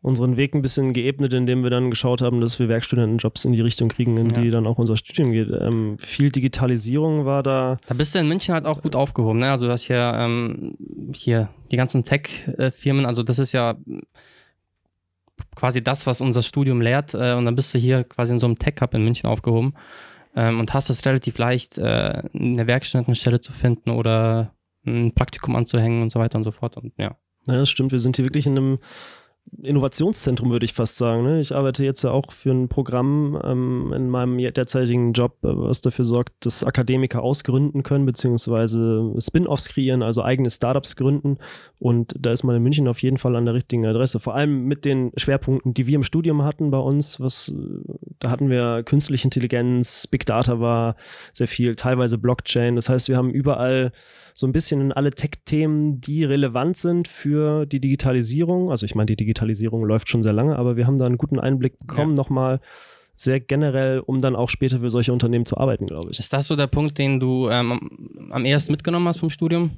unseren 0.00 0.36
Weg 0.36 0.54
ein 0.54 0.62
bisschen 0.62 0.92
geebnet, 0.92 1.32
indem 1.32 1.62
wir 1.62 1.70
dann 1.70 1.90
geschaut 1.90 2.22
haben, 2.22 2.40
dass 2.40 2.58
wir 2.58 2.68
Werkstudentenjobs 2.68 3.44
in 3.44 3.52
die 3.52 3.60
Richtung 3.60 3.88
kriegen, 3.88 4.16
in 4.16 4.30
Ja. 4.30 4.40
die 4.40 4.50
dann 4.50 4.66
auch 4.66 4.78
unser 4.78 4.96
Studium 4.96 5.32
geht. 5.32 5.48
Ähm, 5.50 5.98
viel 5.98 6.30
Digitalisierung 6.30 7.24
war 7.24 7.42
da. 7.42 7.76
Da 7.86 7.94
bist 7.94 8.14
du 8.14 8.18
in 8.18 8.28
München 8.28 8.54
halt 8.54 8.64
auch 8.64 8.80
gut 8.82 8.96
aufgehoben, 8.96 9.40
ne? 9.40 9.50
Also 9.50 9.66
das 9.66 9.82
hier, 9.82 10.12
ähm, 10.16 10.76
hier, 11.14 11.48
die 11.70 11.76
ganzen 11.76 12.04
Tech-Firmen, 12.04 13.04
also 13.06 13.22
das 13.22 13.38
ist 13.38 13.52
ja 13.52 13.76
quasi 15.56 15.82
das, 15.82 16.06
was 16.06 16.20
unser 16.20 16.42
Studium 16.42 16.80
lehrt. 16.80 17.14
Äh, 17.14 17.34
und 17.34 17.44
dann 17.44 17.54
bist 17.56 17.74
du 17.74 17.78
hier 17.78 18.04
quasi 18.04 18.32
in 18.32 18.38
so 18.38 18.46
einem 18.46 18.58
Tech-Hub 18.58 18.94
in 18.94 19.04
München 19.04 19.26
aufgehoben 19.26 19.74
ähm, 20.34 20.60
und 20.60 20.74
hast 20.74 20.90
es 20.90 21.04
relativ 21.04 21.38
leicht, 21.38 21.78
äh, 21.78 22.22
eine 22.34 22.66
Werkstudentenstelle 22.66 23.40
zu 23.40 23.52
finden 23.52 23.90
oder 23.90 24.54
ein 24.86 25.14
Praktikum 25.14 25.56
anzuhängen 25.56 26.02
und 26.02 26.10
so 26.10 26.18
weiter 26.18 26.36
und 26.36 26.44
so 26.44 26.50
fort. 26.50 26.76
Und 26.76 26.92
ja. 26.98 27.16
Ja, 27.46 27.56
das 27.56 27.68
stimmt. 27.68 27.92
Wir 27.92 27.98
sind 27.98 28.16
hier 28.16 28.24
wirklich 28.24 28.46
in 28.46 28.56
einem 28.56 28.78
Innovationszentrum, 29.62 30.50
würde 30.50 30.64
ich 30.64 30.72
fast 30.72 30.96
sagen. 30.96 31.22
Ne? 31.22 31.40
Ich 31.40 31.54
arbeite 31.54 31.84
jetzt 31.84 32.02
ja 32.02 32.10
auch 32.10 32.32
für 32.32 32.50
ein 32.50 32.68
Programm 32.68 33.40
ähm, 33.44 33.92
in 33.94 34.08
meinem 34.08 34.38
derzeitigen 34.38 35.12
Job, 35.12 35.38
äh, 35.42 35.48
was 35.48 35.80
dafür 35.80 36.04
sorgt, 36.04 36.32
dass 36.46 36.64
Akademiker 36.64 37.22
ausgründen 37.22 37.82
können, 37.82 38.06
beziehungsweise 38.06 39.14
Spin-offs 39.18 39.68
kreieren, 39.68 40.02
also 40.02 40.22
eigene 40.22 40.50
Startups 40.50 40.96
gründen. 40.96 41.38
Und 41.78 42.14
da 42.18 42.32
ist 42.32 42.42
man 42.42 42.56
in 42.56 42.62
München 42.62 42.88
auf 42.88 43.02
jeden 43.02 43.18
Fall 43.18 43.36
an 43.36 43.44
der 43.44 43.54
richtigen 43.54 43.86
Adresse. 43.86 44.18
Vor 44.18 44.34
allem 44.34 44.64
mit 44.64 44.84
den 44.84 45.12
Schwerpunkten, 45.16 45.74
die 45.74 45.86
wir 45.86 45.96
im 45.96 46.02
Studium 46.02 46.42
hatten 46.42 46.70
bei 46.70 46.78
uns. 46.78 47.20
Was, 47.20 47.48
äh, 47.48 47.54
da 48.18 48.30
hatten 48.30 48.50
wir 48.50 48.82
künstliche 48.82 49.26
Intelligenz, 49.26 50.06
Big 50.06 50.26
Data 50.26 50.60
war 50.60 50.96
sehr 51.32 51.48
viel, 51.48 51.76
teilweise 51.76 52.18
Blockchain. 52.18 52.76
Das 52.76 52.88
heißt, 52.88 53.08
wir 53.08 53.16
haben 53.16 53.30
überall 53.30 53.92
so 54.36 54.48
ein 54.48 54.52
bisschen 54.52 54.80
in 54.80 54.92
alle 54.92 55.12
Tech-Themen, 55.12 56.00
die 56.00 56.24
relevant 56.24 56.76
sind 56.76 57.06
für 57.06 57.66
die 57.66 57.80
Digitalisierung. 57.80 58.70
Also 58.70 58.84
ich 58.84 58.96
meine, 58.96 59.06
die 59.06 59.16
Digitalisierung 59.16 59.33
läuft 59.40 60.08
schon 60.08 60.22
sehr 60.22 60.32
lange, 60.32 60.56
aber 60.56 60.76
wir 60.76 60.86
haben 60.86 60.98
da 60.98 61.04
einen 61.06 61.18
guten 61.18 61.38
Einblick 61.40 61.76
bekommen, 61.78 62.12
Ja. 62.12 62.16
nochmal 62.22 62.60
sehr 63.16 63.38
generell, 63.40 64.00
um 64.00 64.20
dann 64.20 64.34
auch 64.34 64.48
später 64.48 64.80
für 64.80 64.90
solche 64.90 65.12
Unternehmen 65.12 65.46
zu 65.46 65.56
arbeiten, 65.56 65.86
glaube 65.86 66.08
ich. 66.10 66.18
Ist 66.18 66.32
das 66.32 66.46
so 66.48 66.56
der 66.56 66.66
Punkt, 66.66 66.98
den 66.98 67.20
du 67.20 67.48
ähm, 67.48 67.72
am- 67.72 68.32
am 68.32 68.44
ehesten 68.44 68.72
mitgenommen 68.72 69.06
hast 69.06 69.18
vom 69.20 69.30
Studium? 69.30 69.70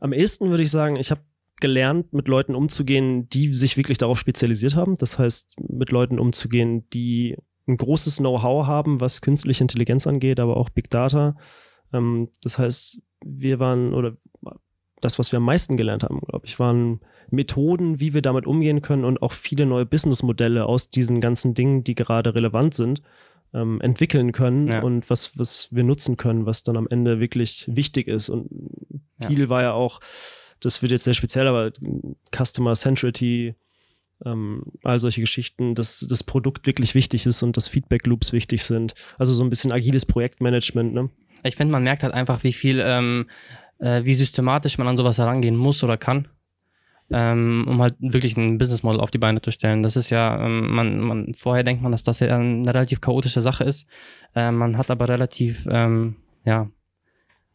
Am 0.00 0.12
ehesten 0.12 0.50
würde 0.50 0.62
ich 0.64 0.70
sagen, 0.70 0.96
ich 0.96 1.10
habe 1.10 1.20
gelernt, 1.60 2.12
mit 2.12 2.26
Leuten 2.26 2.56
umzugehen, 2.56 3.28
die 3.28 3.52
sich 3.54 3.76
wirklich 3.76 3.98
darauf 3.98 4.18
spezialisiert 4.18 4.74
haben. 4.74 4.96
Das 4.96 5.18
heißt, 5.18 5.54
mit 5.60 5.92
Leuten 5.92 6.18
umzugehen, 6.18 6.88
die 6.90 7.36
ein 7.68 7.76
großes 7.76 8.16
Know-how 8.16 8.66
haben, 8.66 9.00
was 9.00 9.20
künstliche 9.20 9.62
Intelligenz 9.62 10.08
angeht, 10.08 10.40
aber 10.40 10.56
auch 10.56 10.70
Big 10.70 10.90
Data. 10.90 11.36
Ähm, 11.92 12.30
das 12.42 12.58
heißt, 12.58 13.00
wir 13.24 13.60
waren, 13.60 13.94
oder 13.94 14.16
das, 15.00 15.20
was 15.20 15.30
wir 15.30 15.36
am 15.36 15.44
meisten 15.44 15.76
gelernt 15.76 16.02
haben, 16.02 16.20
glaube 16.42 16.46
ich, 16.46 16.58
waren 16.58 17.00
Methoden, 17.30 18.00
wie 18.00 18.14
wir 18.14 18.22
damit 18.22 18.46
umgehen 18.46 18.82
können 18.82 19.04
und 19.04 19.22
auch 19.22 19.32
viele 19.32 19.64
neue 19.64 19.86
Businessmodelle 19.86 20.66
aus 20.66 20.90
diesen 20.90 21.20
ganzen 21.20 21.54
Dingen, 21.54 21.84
die 21.84 21.94
gerade 21.94 22.34
relevant 22.34 22.74
sind, 22.74 23.00
ähm, 23.54 23.80
entwickeln 23.80 24.32
können 24.32 24.66
Ja. 24.68 24.82
und 24.82 25.08
was, 25.08 25.38
was 25.38 25.68
wir 25.70 25.84
nutzen 25.84 26.16
können, 26.16 26.44
was 26.46 26.62
dann 26.62 26.76
am 26.76 26.88
Ende 26.90 27.20
wirklich 27.20 27.64
wichtig 27.68 28.08
ist. 28.08 28.28
Und 28.28 28.48
Ja. 29.20 29.28
viel 29.28 29.48
war 29.48 29.62
ja 29.62 29.72
auch, 29.72 30.00
das 30.60 30.82
wird 30.82 30.92
jetzt 30.92 31.04
sehr 31.04 31.14
speziell, 31.14 31.46
aber 31.46 31.70
Customer 32.36 32.74
Centrity, 32.74 33.54
ähm, 34.24 34.64
all 34.84 35.00
solche 35.00 35.20
Geschichten, 35.20 35.74
dass 35.74 36.04
das 36.08 36.22
Produkt 36.22 36.66
wirklich 36.66 36.94
wichtig 36.94 37.26
ist 37.26 37.42
und 37.42 37.56
dass 37.56 37.68
Feedback 37.68 38.06
Loops 38.06 38.32
wichtig 38.32 38.62
sind. 38.64 38.94
Also 39.18 39.32
so 39.34 39.42
ein 39.42 39.50
bisschen 39.50 39.72
agiles 39.72 40.06
Projektmanagement, 40.06 40.92
ne? 40.92 41.10
Ich 41.44 41.56
finde, 41.56 41.72
man 41.72 41.82
merkt 41.82 42.04
halt 42.04 42.14
einfach, 42.14 42.44
wie 42.44 42.52
viel, 42.52 42.80
ähm, 42.84 43.26
äh, 43.82 44.04
wie 44.04 44.14
systematisch 44.14 44.78
man 44.78 44.88
an 44.88 44.96
sowas 44.96 45.18
herangehen 45.18 45.56
muss 45.56 45.82
oder 45.82 45.96
kann, 45.96 46.28
ähm, 47.10 47.66
um 47.68 47.82
halt 47.82 47.96
wirklich 47.98 48.36
ein 48.36 48.56
Business 48.56 48.82
Model 48.82 49.00
auf 49.00 49.10
die 49.10 49.18
Beine 49.18 49.42
zu 49.42 49.50
stellen. 49.50 49.82
Das 49.82 49.96
ist 49.96 50.10
ja, 50.10 50.46
ähm, 50.46 50.72
man, 50.72 51.00
man, 51.00 51.34
vorher 51.34 51.64
denkt 51.64 51.82
man, 51.82 51.92
dass 51.92 52.04
das 52.04 52.20
ja 52.20 52.36
eine 52.36 52.72
relativ 52.72 53.00
chaotische 53.00 53.40
Sache 53.40 53.64
ist. 53.64 53.86
Äh, 54.34 54.52
man 54.52 54.78
hat 54.78 54.90
aber 54.90 55.08
relativ, 55.08 55.66
ähm, 55.70 56.16
ja, 56.44 56.70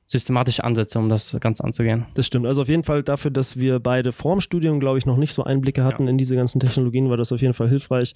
systematische 0.06 0.64
Ansätze, 0.64 1.00
um 1.00 1.10
das 1.10 1.36
Ganze 1.42 1.64
anzugehen. 1.64 2.06
Das 2.16 2.26
stimmt. 2.26 2.48
Also 2.48 2.62
auf 2.62 2.70
jeden 2.70 2.84
Fall 2.84 3.04
dafür, 3.04 3.32
dass 3.32 3.60
wir 3.60 3.80
beide 3.80 4.14
vorm 4.14 4.40
Studium, 4.40 4.80
glaube 4.80 4.98
ich, 4.98 5.06
noch 5.06 5.18
nicht 5.18 5.34
so 5.34 5.44
Einblicke 5.44 5.84
hatten 5.84 6.08
in 6.08 6.18
diese 6.18 6.36
ganzen 6.36 6.60
Technologien, 6.62 7.10
war 7.10 7.18
das 7.18 7.34
auf 7.34 7.42
jeden 7.42 7.54
Fall 7.54 7.68
hilfreich, 7.68 8.16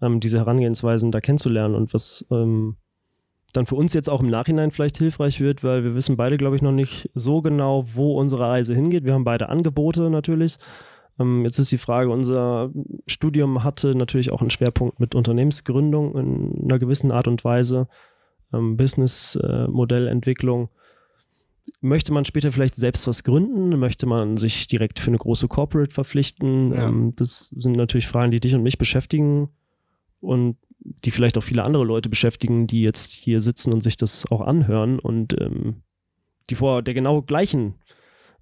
ähm, 0.00 0.20
diese 0.20 0.38
Herangehensweisen 0.38 1.12
da 1.12 1.20
kennenzulernen 1.20 1.74
und 1.74 1.92
was 1.92 2.26
ähm, 2.30 2.76
dann 3.58 3.66
für 3.66 3.74
uns 3.74 3.92
jetzt 3.92 4.08
auch 4.08 4.20
im 4.20 4.30
Nachhinein 4.30 4.70
vielleicht 4.70 4.96
hilfreich 4.98 5.40
wird, 5.40 5.64
weil 5.64 5.82
wir 5.82 5.94
wissen 5.96 6.16
beide, 6.16 6.38
glaube 6.38 6.54
ich, 6.54 6.62
noch 6.62 6.72
nicht 6.72 7.10
so 7.14 7.42
genau, 7.42 7.84
wo 7.92 8.18
unsere 8.18 8.42
Reise 8.42 8.74
hingeht. 8.74 9.04
Wir 9.04 9.14
haben 9.14 9.24
beide 9.24 9.48
Angebote 9.48 10.10
natürlich. 10.10 10.58
Ähm, 11.18 11.44
jetzt 11.44 11.58
ist 11.58 11.72
die 11.72 11.78
Frage, 11.78 12.10
unser 12.10 12.70
Studium 13.06 13.64
hatte 13.64 13.96
natürlich 13.96 14.30
auch 14.30 14.40
einen 14.40 14.50
Schwerpunkt 14.50 15.00
mit 15.00 15.16
Unternehmensgründung 15.16 16.16
in 16.16 16.64
einer 16.64 16.78
gewissen 16.78 17.10
Art 17.10 17.26
und 17.26 17.44
Weise, 17.44 17.88
ähm, 18.52 18.76
Businessmodellentwicklung. 18.76 20.68
Möchte 21.80 22.12
man 22.12 22.24
später 22.24 22.52
vielleicht 22.52 22.76
selbst 22.76 23.08
was 23.08 23.24
gründen? 23.24 23.76
Möchte 23.78 24.06
man 24.06 24.36
sich 24.36 24.68
direkt 24.68 25.00
für 25.00 25.08
eine 25.08 25.18
große 25.18 25.48
Corporate 25.48 25.92
verpflichten? 25.92 26.72
Ja. 26.72 26.88
Ähm, 26.88 27.12
das 27.16 27.48
sind 27.48 27.76
natürlich 27.76 28.06
Fragen, 28.06 28.30
die 28.30 28.40
dich 28.40 28.54
und 28.54 28.62
mich 28.62 28.78
beschäftigen 28.78 29.48
und 30.20 30.56
die 31.04 31.10
vielleicht 31.10 31.38
auch 31.38 31.42
viele 31.42 31.64
andere 31.64 31.84
Leute 31.84 32.08
beschäftigen, 32.08 32.66
die 32.66 32.82
jetzt 32.82 33.12
hier 33.12 33.40
sitzen 33.40 33.72
und 33.72 33.82
sich 33.82 33.96
das 33.96 34.30
auch 34.30 34.40
anhören 34.40 34.98
und 34.98 35.38
ähm, 35.40 35.82
die 36.50 36.54
vor 36.54 36.82
der 36.82 36.94
genau 36.94 37.22
gleichen 37.22 37.74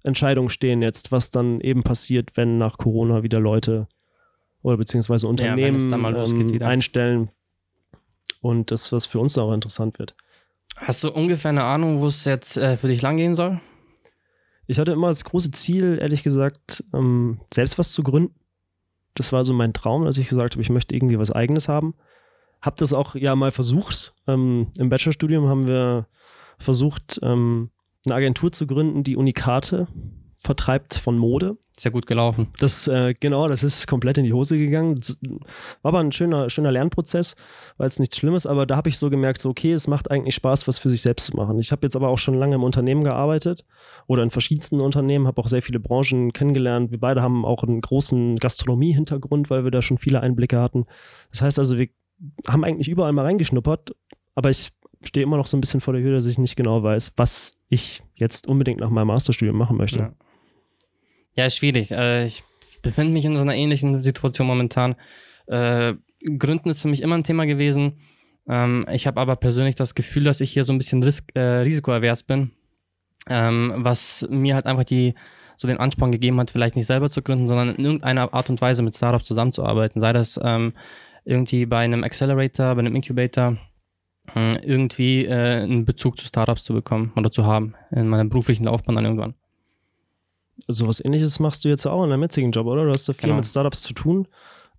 Entscheidung 0.03 0.49
stehen 0.49 0.81
jetzt, 0.81 1.11
was 1.11 1.31
dann 1.31 1.59
eben 1.61 1.83
passiert, 1.83 2.37
wenn 2.37 2.57
nach 2.57 2.77
Corona 2.77 3.23
wieder 3.23 3.39
Leute 3.39 3.87
oder 4.61 4.77
beziehungsweise 4.77 5.27
Unternehmen 5.27 5.89
losgeht 5.89 6.61
ähm, 6.61 6.67
einstellen 6.67 7.29
und 8.41 8.71
das, 8.71 8.91
was 8.91 9.05
für 9.05 9.19
uns 9.19 9.37
auch 9.37 9.53
interessant 9.53 9.99
wird. 9.99 10.15
Hast 10.75 11.03
du 11.03 11.11
ungefähr 11.11 11.49
eine 11.49 11.63
Ahnung, 11.63 12.01
wo 12.01 12.07
es 12.07 12.25
jetzt 12.25 12.57
äh, 12.57 12.77
für 12.77 12.87
dich 12.87 13.01
langgehen 13.01 13.35
soll? 13.35 13.59
Ich 14.67 14.79
hatte 14.79 14.91
immer 14.91 15.07
das 15.07 15.23
große 15.23 15.51
Ziel, 15.51 15.97
ehrlich 15.99 16.23
gesagt, 16.23 16.83
ähm, 16.93 17.39
selbst 17.53 17.79
was 17.79 17.91
zu 17.91 18.03
gründen. 18.03 18.35
Das 19.15 19.31
war 19.31 19.43
so 19.43 19.53
mein 19.53 19.73
Traum, 19.73 20.05
dass 20.05 20.17
ich 20.17 20.27
gesagt 20.27 20.53
habe, 20.53 20.61
ich 20.61 20.69
möchte 20.69 20.95
irgendwie 20.95 21.17
was 21.17 21.31
Eigenes 21.31 21.67
haben. 21.67 21.95
Hab 22.61 22.77
das 22.77 22.93
auch 22.93 23.15
ja 23.15 23.35
mal 23.35 23.51
versucht. 23.51 24.13
Ähm, 24.27 24.67
Im 24.77 24.89
Bachelorstudium 24.89 25.47
haben 25.47 25.67
wir 25.67 26.07
versucht, 26.57 27.19
ähm, 27.21 27.69
eine 28.05 28.15
Agentur 28.15 28.51
zu 28.51 28.67
gründen, 28.67 29.03
die 29.03 29.15
Unikate 29.15 29.87
vertreibt 30.39 30.95
von 30.95 31.17
Mode. 31.17 31.57
Ist 31.75 31.83
ja 31.83 31.91
gut 31.91 32.07
gelaufen. 32.07 32.47
Das, 32.57 32.87
äh, 32.87 33.13
genau, 33.19 33.47
das 33.47 33.61
ist 33.61 33.85
komplett 33.85 34.17
in 34.17 34.23
die 34.23 34.33
Hose 34.33 34.57
gegangen. 34.57 34.95
Das 34.95 35.19
war 35.83 35.89
aber 35.89 35.99
ein 35.99 36.11
schöner, 36.11 36.49
schöner 36.49 36.71
Lernprozess, 36.71 37.35
war 37.77 37.85
jetzt 37.85 37.99
nichts 37.99 38.17
Schlimmes, 38.17 38.47
aber 38.47 38.65
da 38.65 38.77
habe 38.77 38.89
ich 38.89 38.97
so 38.97 39.11
gemerkt, 39.11 39.41
so, 39.41 39.49
okay, 39.49 39.73
es 39.73 39.87
macht 39.87 40.09
eigentlich 40.09 40.33
Spaß, 40.33 40.67
was 40.67 40.79
für 40.79 40.89
sich 40.89 41.03
selbst 41.03 41.27
zu 41.27 41.35
machen. 41.35 41.59
Ich 41.59 41.71
habe 41.71 41.85
jetzt 41.85 41.95
aber 41.95 42.07
auch 42.07 42.17
schon 42.17 42.33
lange 42.33 42.55
im 42.55 42.63
Unternehmen 42.63 43.03
gearbeitet 43.03 43.63
oder 44.07 44.23
in 44.23 44.31
verschiedensten 44.31 44.81
Unternehmen, 44.81 45.27
habe 45.27 45.39
auch 45.39 45.47
sehr 45.47 45.61
viele 45.61 45.79
Branchen 45.79 46.33
kennengelernt. 46.33 46.89
Wir 46.89 46.99
beide 46.99 47.21
haben 47.21 47.45
auch 47.45 47.61
einen 47.61 47.81
großen 47.81 48.37
Gastronomie-Hintergrund, 48.37 49.51
weil 49.51 49.63
wir 49.63 49.71
da 49.71 49.83
schon 49.83 49.99
viele 49.99 50.21
Einblicke 50.21 50.59
hatten. 50.59 50.85
Das 51.29 51.43
heißt 51.43 51.59
also, 51.59 51.77
wir 51.77 51.89
haben 52.47 52.63
eigentlich 52.63 52.89
überall 52.89 53.13
mal 53.13 53.25
reingeschnuppert, 53.25 53.95
aber 54.35 54.49
ich 54.49 54.69
stehe 55.03 55.23
immer 55.23 55.37
noch 55.37 55.47
so 55.47 55.57
ein 55.57 55.61
bisschen 55.61 55.81
vor 55.81 55.93
der 55.93 56.01
Hürde, 56.01 56.15
dass 56.15 56.25
ich 56.25 56.37
nicht 56.37 56.55
genau 56.55 56.83
weiß, 56.83 57.13
was 57.17 57.51
ich 57.69 58.01
jetzt 58.15 58.47
unbedingt 58.47 58.79
nach 58.79 58.89
meinem 58.89 59.07
Masterstudium 59.07 59.57
machen 59.57 59.77
möchte. 59.77 59.99
Ja, 59.99 60.13
ja 61.33 61.49
schwierig. 61.49 61.91
Äh, 61.91 62.25
ich 62.25 62.43
befinde 62.81 63.13
mich 63.13 63.25
in 63.25 63.35
so 63.35 63.41
einer 63.41 63.55
ähnlichen 63.55 64.01
Situation 64.01 64.47
momentan. 64.47 64.95
Äh, 65.47 65.95
Gründen 66.37 66.69
ist 66.69 66.81
für 66.81 66.87
mich 66.87 67.01
immer 67.01 67.15
ein 67.15 67.23
Thema 67.23 67.45
gewesen. 67.45 67.99
Ähm, 68.47 68.85
ich 68.91 69.07
habe 69.07 69.19
aber 69.19 69.35
persönlich 69.35 69.75
das 69.75 69.95
Gefühl, 69.95 70.23
dass 70.23 70.41
ich 70.41 70.51
hier 70.51 70.63
so 70.63 70.73
ein 70.73 70.77
bisschen 70.77 71.03
risk, 71.03 71.35
äh, 71.35 71.39
risikoavers 71.39 72.23
bin, 72.23 72.51
ähm, 73.29 73.73
was 73.77 74.27
mir 74.29 74.55
halt 74.55 74.65
einfach 74.65 74.85
die 74.85 75.13
so 75.57 75.67
den 75.67 75.79
Ansporn 75.79 76.11
gegeben 76.11 76.39
hat, 76.39 76.51
vielleicht 76.51 76.75
nicht 76.75 76.85
selber 76.85 77.09
zu 77.09 77.23
gründen, 77.23 77.47
sondern 77.47 77.75
in 77.75 77.83
irgendeiner 77.83 78.31
Art 78.33 78.49
und 78.49 78.61
Weise 78.61 78.83
mit 78.83 78.95
Startups 78.95 79.25
zusammenzuarbeiten. 79.25 79.99
Sei 79.99 80.13
das 80.13 80.39
ähm, 80.41 80.73
irgendwie 81.27 81.65
bei 81.65 81.79
einem 81.79 82.03
Accelerator, 82.03 82.73
bei 82.73 82.79
einem 82.79 82.95
Incubator, 82.95 83.57
äh, 84.33 84.65
irgendwie 84.65 85.25
äh, 85.25 85.61
einen 85.61 85.85
Bezug 85.85 86.17
zu 86.17 86.25
Startups 86.25 86.63
zu 86.63 86.73
bekommen 86.73 87.11
oder 87.15 87.29
zu 87.29 87.45
haben 87.45 87.75
in 87.91 88.07
meiner 88.07 88.25
beruflichen 88.25 88.63
Laufbahn 88.63 88.95
dann 88.95 89.05
irgendwann. 89.05 89.33
So 90.67 90.87
was 90.87 91.03
ähnliches 91.03 91.39
machst 91.39 91.65
du 91.65 91.69
jetzt 91.69 91.85
auch 91.85 92.03
in 92.03 92.09
deinem 92.09 92.23
jetzigen 92.23 92.51
Job, 92.51 92.65
oder? 92.65 92.85
Du 92.85 92.91
hast 92.91 93.07
da 93.07 93.13
viel 93.13 93.23
genau. 93.23 93.35
mit 93.35 93.45
Startups 93.45 93.83
zu 93.83 93.93
tun. 93.93 94.27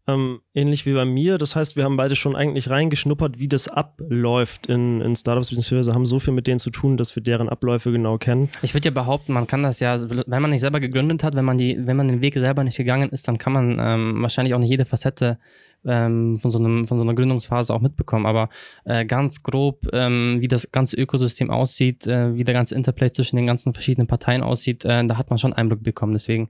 Ähm, 0.09 0.41
ähnlich 0.55 0.87
wie 0.87 0.95
bei 0.95 1.05
mir. 1.05 1.37
Das 1.37 1.55
heißt, 1.55 1.77
wir 1.77 1.85
haben 1.85 1.99
beide 1.99 2.17
schon 2.17 2.35
eigentlich 2.35 2.71
reingeschnuppert, 2.71 3.39
wie 3.39 3.47
das 3.47 3.69
abläuft 3.69 4.67
in, 4.67 5.03
in 5.03 5.15
Startups, 5.15 5.51
beziehungsweise 5.51 5.93
haben 5.93 6.07
so 6.07 6.19
viel 6.19 6.33
mit 6.33 6.47
denen 6.47 6.59
zu 6.59 6.71
tun, 6.71 6.97
dass 6.97 7.15
wir 7.15 7.23
deren 7.23 7.51
Abläufe 7.51 7.93
genau 7.93 8.17
kennen. 8.17 8.49
Ich 8.63 8.73
würde 8.73 8.87
ja 8.87 8.91
behaupten, 8.91 9.35
man 9.35 9.47
kann 9.47 9.63
das 9.63 9.81
ja, 9.81 9.99
wenn 10.01 10.41
man 10.43 10.51
nicht 10.51 10.63
selber 10.63 10.81
gegründet 10.81 11.23
hat, 11.23 11.37
wenn 11.37 11.45
man, 11.45 11.59
die, 11.59 11.77
wenn 11.87 11.99
man 11.99 12.09
den 12.09 12.23
Weg 12.23 12.33
selber 12.35 12.65
nicht 12.65 12.79
gegangen 12.79 13.11
ist, 13.11 13.29
dann 13.29 13.37
kann 13.37 13.53
man 13.53 13.79
ähm, 13.79 14.23
wahrscheinlich 14.23 14.55
auch 14.55 14.59
nicht 14.59 14.71
jede 14.71 14.87
Facette 14.87 15.39
ähm, 15.85 16.37
von, 16.37 16.51
so 16.51 16.59
einem, 16.59 16.87
von 16.87 16.97
so 16.97 17.05
einer 17.05 17.15
Gründungsphase 17.15 17.75
auch 17.75 17.83
mitbekommen. 17.83 18.25
Aber 18.25 18.49
äh, 18.87 19.05
ganz 19.05 19.43
grob, 19.43 19.89
ähm, 19.93 20.39
wie 20.41 20.49
das 20.49 20.73
ganze 20.73 20.97
Ökosystem 20.97 21.51
aussieht, 21.51 22.07
äh, 22.07 22.35
wie 22.35 22.45
der 22.45 22.55
ganze 22.55 22.75
Interplay 22.75 23.13
zwischen 23.13 23.37
den 23.37 23.47
ganzen 23.47 23.75
verschiedenen 23.75 24.07
Parteien 24.07 24.43
aussieht, 24.43 24.87
äh, 24.87 25.07
da 25.07 25.19
hat 25.19 25.29
man 25.29 25.39
schon 25.39 25.53
Einblick 25.53 25.83
bekommen. 25.83 26.15
Deswegen 26.15 26.49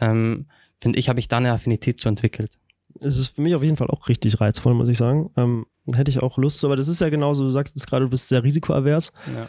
ähm, 0.00 0.46
finde 0.78 0.98
ich, 0.98 1.10
habe 1.10 1.20
ich 1.20 1.28
da 1.28 1.36
eine 1.36 1.52
Affinität 1.52 2.00
zu 2.00 2.08
entwickelt 2.08 2.58
es 3.04 3.16
ist 3.16 3.28
für 3.28 3.42
mich 3.42 3.54
auf 3.54 3.62
jeden 3.62 3.76
Fall 3.76 3.88
auch 3.88 4.08
richtig 4.08 4.40
reizvoll, 4.40 4.74
muss 4.74 4.88
ich 4.88 4.98
sagen. 4.98 5.30
Ähm, 5.36 5.66
hätte 5.94 6.10
ich 6.10 6.22
auch 6.22 6.38
Lust 6.38 6.58
zu, 6.58 6.66
aber 6.66 6.76
das 6.76 6.88
ist 6.88 7.00
ja 7.00 7.08
genauso, 7.08 7.44
du 7.44 7.50
sagst 7.50 7.76
jetzt 7.76 7.86
gerade, 7.86 8.04
du 8.04 8.10
bist 8.10 8.28
sehr 8.28 8.42
risikoavers. 8.42 9.12
Ja. 9.34 9.48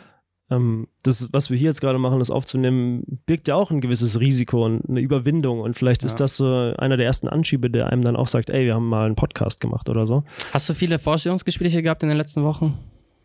Ähm, 0.51 0.88
das, 1.01 1.29
was 1.31 1.50
wir 1.50 1.57
hier 1.57 1.69
jetzt 1.69 1.81
gerade 1.81 1.97
machen, 1.97 2.19
das 2.19 2.29
aufzunehmen, 2.29 3.21
birgt 3.25 3.47
ja 3.47 3.55
auch 3.55 3.71
ein 3.71 3.81
gewisses 3.81 4.19
Risiko 4.19 4.65
und 4.65 4.88
eine 4.88 5.00
Überwindung. 5.00 5.62
Und 5.62 5.75
vielleicht 5.75 6.03
ja. 6.03 6.07
ist 6.07 6.19
das 6.19 6.38
so 6.38 6.74
einer 6.77 6.97
der 6.97 7.05
ersten 7.05 7.27
Anschiebe, 7.27 7.69
der 7.69 7.88
einem 7.91 8.03
dann 8.03 8.15
auch 8.15 8.27
sagt, 8.27 8.50
ey, 8.50 8.65
wir 8.65 8.75
haben 8.75 8.88
mal 8.88 9.05
einen 9.05 9.15
Podcast 9.15 9.59
gemacht 9.59 9.89
oder 9.89 10.05
so. 10.05 10.24
Hast 10.51 10.69
du 10.69 10.74
viele 10.74 11.00
Vorstellungsgespräche 11.00 11.81
gehabt 11.81 12.03
in 12.03 12.09
den 12.09 12.17
letzten 12.17 12.43
Wochen? 12.43 12.77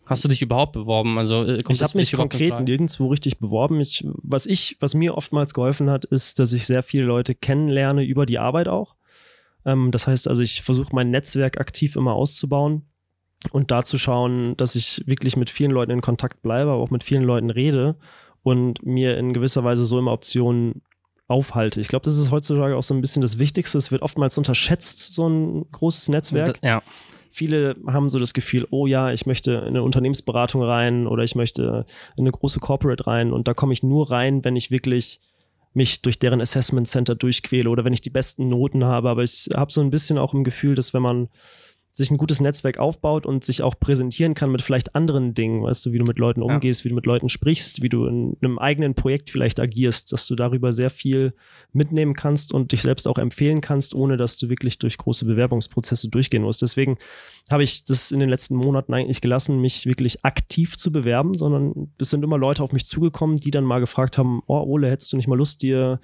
Hast 0.06 0.24
du 0.24 0.28
dich 0.28 0.42
überhaupt 0.42 0.72
beworben? 0.72 1.18
Also 1.18 1.44
äh, 1.44 1.62
ich 1.68 1.82
habe 1.82 1.96
mich 1.96 2.12
konkret 2.12 2.60
nirgendwo 2.62 3.08
richtig 3.08 3.38
beworben. 3.38 3.80
Ich, 3.80 4.04
was 4.22 4.46
ich, 4.46 4.76
was 4.80 4.94
mir 4.94 5.16
oftmals 5.16 5.54
geholfen 5.54 5.90
hat, 5.90 6.04
ist, 6.04 6.38
dass 6.38 6.52
ich 6.52 6.66
sehr 6.66 6.82
viele 6.82 7.04
Leute 7.04 7.34
kennenlerne 7.34 8.02
über 8.02 8.26
die 8.26 8.38
Arbeit 8.38 8.66
auch. 8.66 8.96
Ähm, 9.64 9.90
das 9.90 10.06
heißt 10.06 10.28
also, 10.28 10.42
ich 10.42 10.62
versuche 10.62 10.94
mein 10.94 11.10
Netzwerk 11.10 11.60
aktiv 11.60 11.96
immer 11.96 12.14
auszubauen 12.14 12.82
und 13.52 13.70
da 13.70 13.84
zu 13.84 13.98
schauen, 13.98 14.56
dass 14.56 14.76
ich 14.76 15.02
wirklich 15.06 15.36
mit 15.36 15.50
vielen 15.50 15.70
Leuten 15.70 15.90
in 15.90 16.00
Kontakt 16.00 16.42
bleibe, 16.42 16.70
aber 16.70 16.82
auch 16.82 16.90
mit 16.90 17.04
vielen 17.04 17.22
Leuten 17.22 17.50
rede 17.50 17.96
und 18.42 18.84
mir 18.84 19.16
in 19.18 19.32
gewisser 19.32 19.64
Weise 19.64 19.86
so 19.86 19.98
immer 19.98 20.12
Optionen 20.12 20.82
aufhalte. 21.26 21.80
Ich 21.80 21.88
glaube, 21.88 22.04
das 22.04 22.18
ist 22.18 22.30
heutzutage 22.30 22.76
auch 22.76 22.82
so 22.82 22.92
ein 22.92 23.00
bisschen 23.00 23.22
das 23.22 23.38
Wichtigste. 23.38 23.78
Es 23.78 23.92
wird 23.92 24.02
oftmals 24.02 24.36
unterschätzt, 24.36 25.14
so 25.14 25.28
ein 25.28 25.70
großes 25.70 26.08
Netzwerk. 26.08 26.58
Ja. 26.62 26.82
Viele 27.30 27.76
haben 27.86 28.08
so 28.08 28.18
das 28.18 28.34
Gefühl, 28.34 28.66
oh 28.70 28.86
ja, 28.88 29.12
ich 29.12 29.24
möchte 29.24 29.52
in 29.52 29.68
eine 29.68 29.84
Unternehmensberatung 29.84 30.62
rein 30.62 31.06
oder 31.06 31.22
ich 31.22 31.36
möchte 31.36 31.86
in 32.18 32.24
eine 32.24 32.32
große 32.32 32.58
Corporate 32.58 33.06
rein 33.06 33.32
und 33.32 33.46
da 33.46 33.54
komme 33.54 33.72
ich 33.72 33.84
nur 33.84 34.10
rein, 34.10 34.44
wenn 34.44 34.56
ich 34.56 34.72
wirklich 34.72 35.20
mich 35.72 36.02
durch 36.02 36.18
deren 36.18 36.40
Assessment 36.40 36.88
Center 36.88 37.14
durchquäle 37.14 37.70
oder 37.70 37.84
wenn 37.84 37.92
ich 37.92 38.00
die 38.00 38.10
besten 38.10 38.48
Noten 38.48 38.84
habe. 38.84 39.08
Aber 39.08 39.22
ich 39.22 39.48
habe 39.54 39.72
so 39.72 39.80
ein 39.80 39.90
bisschen 39.90 40.18
auch 40.18 40.34
im 40.34 40.44
Gefühl, 40.44 40.74
dass 40.74 40.94
wenn 40.94 41.02
man 41.02 41.28
sich 41.92 42.10
ein 42.10 42.18
gutes 42.18 42.40
Netzwerk 42.40 42.78
aufbaut 42.78 43.26
und 43.26 43.44
sich 43.44 43.62
auch 43.62 43.78
präsentieren 43.78 44.34
kann 44.34 44.52
mit 44.52 44.62
vielleicht 44.62 44.94
anderen 44.94 45.34
Dingen, 45.34 45.64
weißt 45.64 45.84
du, 45.84 45.92
wie 45.92 45.98
du 45.98 46.04
mit 46.04 46.18
Leuten 46.18 46.40
umgehst, 46.40 46.80
ja. 46.80 46.84
wie 46.84 46.88
du 46.90 46.94
mit 46.94 47.06
Leuten 47.06 47.28
sprichst, 47.28 47.82
wie 47.82 47.88
du 47.88 48.06
in 48.06 48.36
einem 48.40 48.58
eigenen 48.58 48.94
Projekt 48.94 49.30
vielleicht 49.30 49.58
agierst, 49.58 50.12
dass 50.12 50.26
du 50.26 50.36
darüber 50.36 50.72
sehr 50.72 50.90
viel 50.90 51.34
mitnehmen 51.72 52.14
kannst 52.14 52.52
und 52.54 52.70
dich 52.70 52.82
selbst 52.82 53.08
auch 53.08 53.18
empfehlen 53.18 53.60
kannst, 53.60 53.94
ohne 53.94 54.16
dass 54.16 54.36
du 54.36 54.48
wirklich 54.48 54.78
durch 54.78 54.98
große 54.98 55.24
Bewerbungsprozesse 55.24 56.08
durchgehen 56.08 56.42
musst. 56.42 56.62
Deswegen 56.62 56.96
habe 57.50 57.64
ich 57.64 57.84
das 57.84 58.12
in 58.12 58.20
den 58.20 58.28
letzten 58.28 58.54
Monaten 58.54 58.94
eigentlich 58.94 59.20
gelassen, 59.20 59.60
mich 59.60 59.84
wirklich 59.86 60.24
aktiv 60.24 60.76
zu 60.76 60.92
bewerben, 60.92 61.34
sondern 61.34 61.92
es 61.98 62.10
sind 62.10 62.22
immer 62.22 62.38
Leute 62.38 62.62
auf 62.62 62.72
mich 62.72 62.84
zugekommen, 62.84 63.36
die 63.36 63.50
dann 63.50 63.64
mal 63.64 63.80
gefragt 63.80 64.16
haben, 64.16 64.42
oh 64.46 64.60
Ole, 64.60 64.90
hättest 64.90 65.12
du 65.12 65.16
nicht 65.16 65.26
mal 65.26 65.36
Lust, 65.36 65.62
dir 65.62 66.00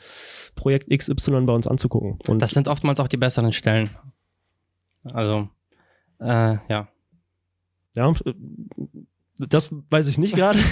Projekt 0.56 0.90
XY 0.90 1.42
bei 1.42 1.52
uns 1.52 1.68
anzugucken? 1.68 2.18
Und 2.26 2.40
das 2.40 2.50
sind 2.50 2.66
oftmals 2.66 2.98
auch 2.98 3.08
die 3.08 3.16
besseren 3.16 3.52
Stellen. 3.52 3.90
Also 5.12 5.48
äh, 6.20 6.56
ja. 6.68 6.88
Ja, 7.94 8.12
das 9.38 9.74
weiß 9.90 10.08
ich 10.08 10.18
nicht 10.18 10.34
gerade. 10.34 10.58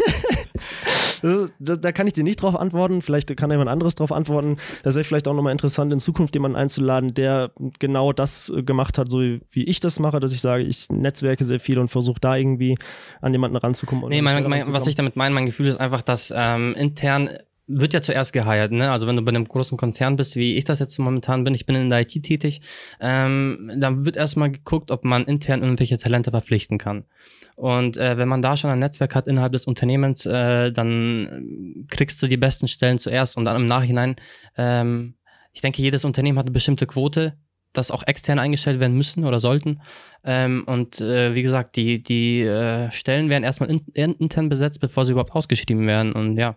da, 1.59 1.93
kann 1.93 2.07
ich 2.07 2.13
dir 2.13 2.25
nicht 2.25 2.43
drauf 2.43 2.55
antworten. 2.55 3.01
Vielleicht 3.01 3.35
kann 3.37 3.51
jemand 3.51 3.71
anderes 3.71 3.95
drauf 3.95 4.13
antworten. 4.13 4.59
Das 4.83 4.95
wäre 4.95 5.05
vielleicht 5.05 5.27
auch 5.27 5.35
nochmal 5.35 5.53
interessant, 5.53 5.93
in 5.93 5.99
Zukunft 5.99 6.35
jemanden 6.35 6.57
einzuladen, 6.57 7.15
der 7.15 7.51
genau 7.79 8.13
das 8.13 8.53
gemacht 8.65 8.99
hat, 8.99 9.11
so 9.11 9.21
wie 9.21 9.65
ich 9.65 9.81
das 9.81 10.01
mache, 10.01 10.21
dass 10.21 10.33
ich 10.33 10.41
sage, 10.41 10.65
ich 10.65 10.91
netzwerke 10.91 11.45
sehr 11.45 11.61
viel 11.61 11.79
und 11.79 11.89
versuche 11.89 12.21
da 12.21 12.37
irgendwie 12.37 12.77
an 13.21 13.33
jemanden 13.33 13.57
ranzukommen. 13.57 14.09
Nee, 14.09 14.23
mein, 14.23 14.47
mein, 14.49 14.63
was 14.73 14.87
ich 14.87 14.95
damit 14.95 15.17
meine, 15.17 15.35
mein 15.35 15.47
Gefühl 15.47 15.67
ist 15.67 15.81
einfach, 15.81 16.03
dass 16.03 16.33
ähm, 16.37 16.75
intern 16.75 17.31
wird 17.67 17.95
ja 17.95 18.03
zuerst 18.03 18.33
geheiert, 18.33 18.73
ne? 18.73 18.91
Also 18.91 19.07
wenn 19.07 19.17
du 19.17 19.23
bei 19.23 19.31
einem 19.31 19.47
großen 19.47 19.79
Konzern 19.79 20.17
bist, 20.17 20.37
wie 20.37 20.57
ich 20.57 20.65
das 20.65 20.81
jetzt 20.81 20.99
momentan 20.99 21.45
bin, 21.45 21.55
ich 21.55 21.65
bin 21.65 21.77
in 21.77 21.89
der 21.89 22.01
IT 22.01 22.23
tätig, 22.23 22.61
ähm, 23.01 23.71
dann 23.77 24.05
wird 24.05 24.17
erstmal 24.17 24.51
geguckt, 24.51 24.91
ob 24.91 25.05
man 25.05 25.25
intern 25.25 25.63
irgendwelche 25.63 25.97
Talente 25.97 26.31
verpflichten 26.31 26.77
kann. 26.77 27.05
Und 27.57 27.97
äh, 27.97 28.19
wenn 28.19 28.29
man 28.29 28.43
da 28.43 28.57
schon 28.57 28.71
ein 28.71 28.81
Netzwerk 28.81 29.15
hat 29.15 29.27
innerhalb 29.27 29.53
des 29.53 29.67
Unternehmens, 29.67 30.27
äh, 30.27 30.73
dann 30.73 31.87
kriegst 31.89 32.23
du 32.23 32.27
die 32.27 32.37
besten 32.37 32.69
Stellen 32.69 32.99
zuerst 32.99 33.37
und 33.37 33.45
dann 33.45 33.57
im 33.57 33.67
Nachhinein, 33.67 34.17
ähm, 34.57 35.15
ich 35.53 35.61
denke, 35.61 35.81
jedes 35.81 36.05
Unternehmen 36.05 36.39
hat 36.39 36.47
eine 36.47 36.53
bestimmte 36.53 36.87
Quote, 36.87 37.35
dass 37.73 37.91
auch 37.91 38.07
extern 38.07 38.39
eingestellt 38.39 38.81
werden 38.81 38.97
müssen 38.97 39.25
oder 39.25 39.41
sollten. 39.41 39.81
Ähm, 40.23 40.65
und 40.67 41.01
äh, 41.01 41.35
wie 41.35 41.43
gesagt, 41.43 41.77
die, 41.77 42.03
die 42.03 42.43
äh, 42.43 42.91
Stellen 42.91 43.29
werden 43.31 43.45
erstmal 43.45 43.71
in, 43.71 43.83
intern 43.95 44.49
besetzt, 44.49 44.81
bevor 44.81 45.05
sie 45.05 45.13
überhaupt 45.13 45.33
ausgeschrieben 45.33 45.87
werden. 45.87 46.13
Und 46.13 46.37
ja, 46.37 46.57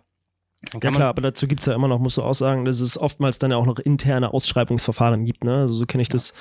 ja 0.72 0.90
klar, 0.90 1.08
aber 1.08 1.22
dazu 1.22 1.46
gibt 1.46 1.60
es 1.60 1.66
ja 1.66 1.74
immer 1.74 1.88
noch, 1.88 1.98
musst 1.98 2.16
du 2.16 2.22
auch 2.22 2.34
sagen, 2.34 2.64
dass 2.64 2.80
es 2.80 2.98
oftmals 2.98 3.38
dann 3.38 3.50
ja 3.50 3.56
auch 3.56 3.66
noch 3.66 3.78
interne 3.78 4.32
Ausschreibungsverfahren 4.34 5.24
gibt. 5.24 5.44
Ne? 5.44 5.60
Also 5.60 5.74
so 5.74 5.86
kenne 5.86 6.02
ich 6.02 6.08
ja. 6.08 6.14
das 6.14 6.34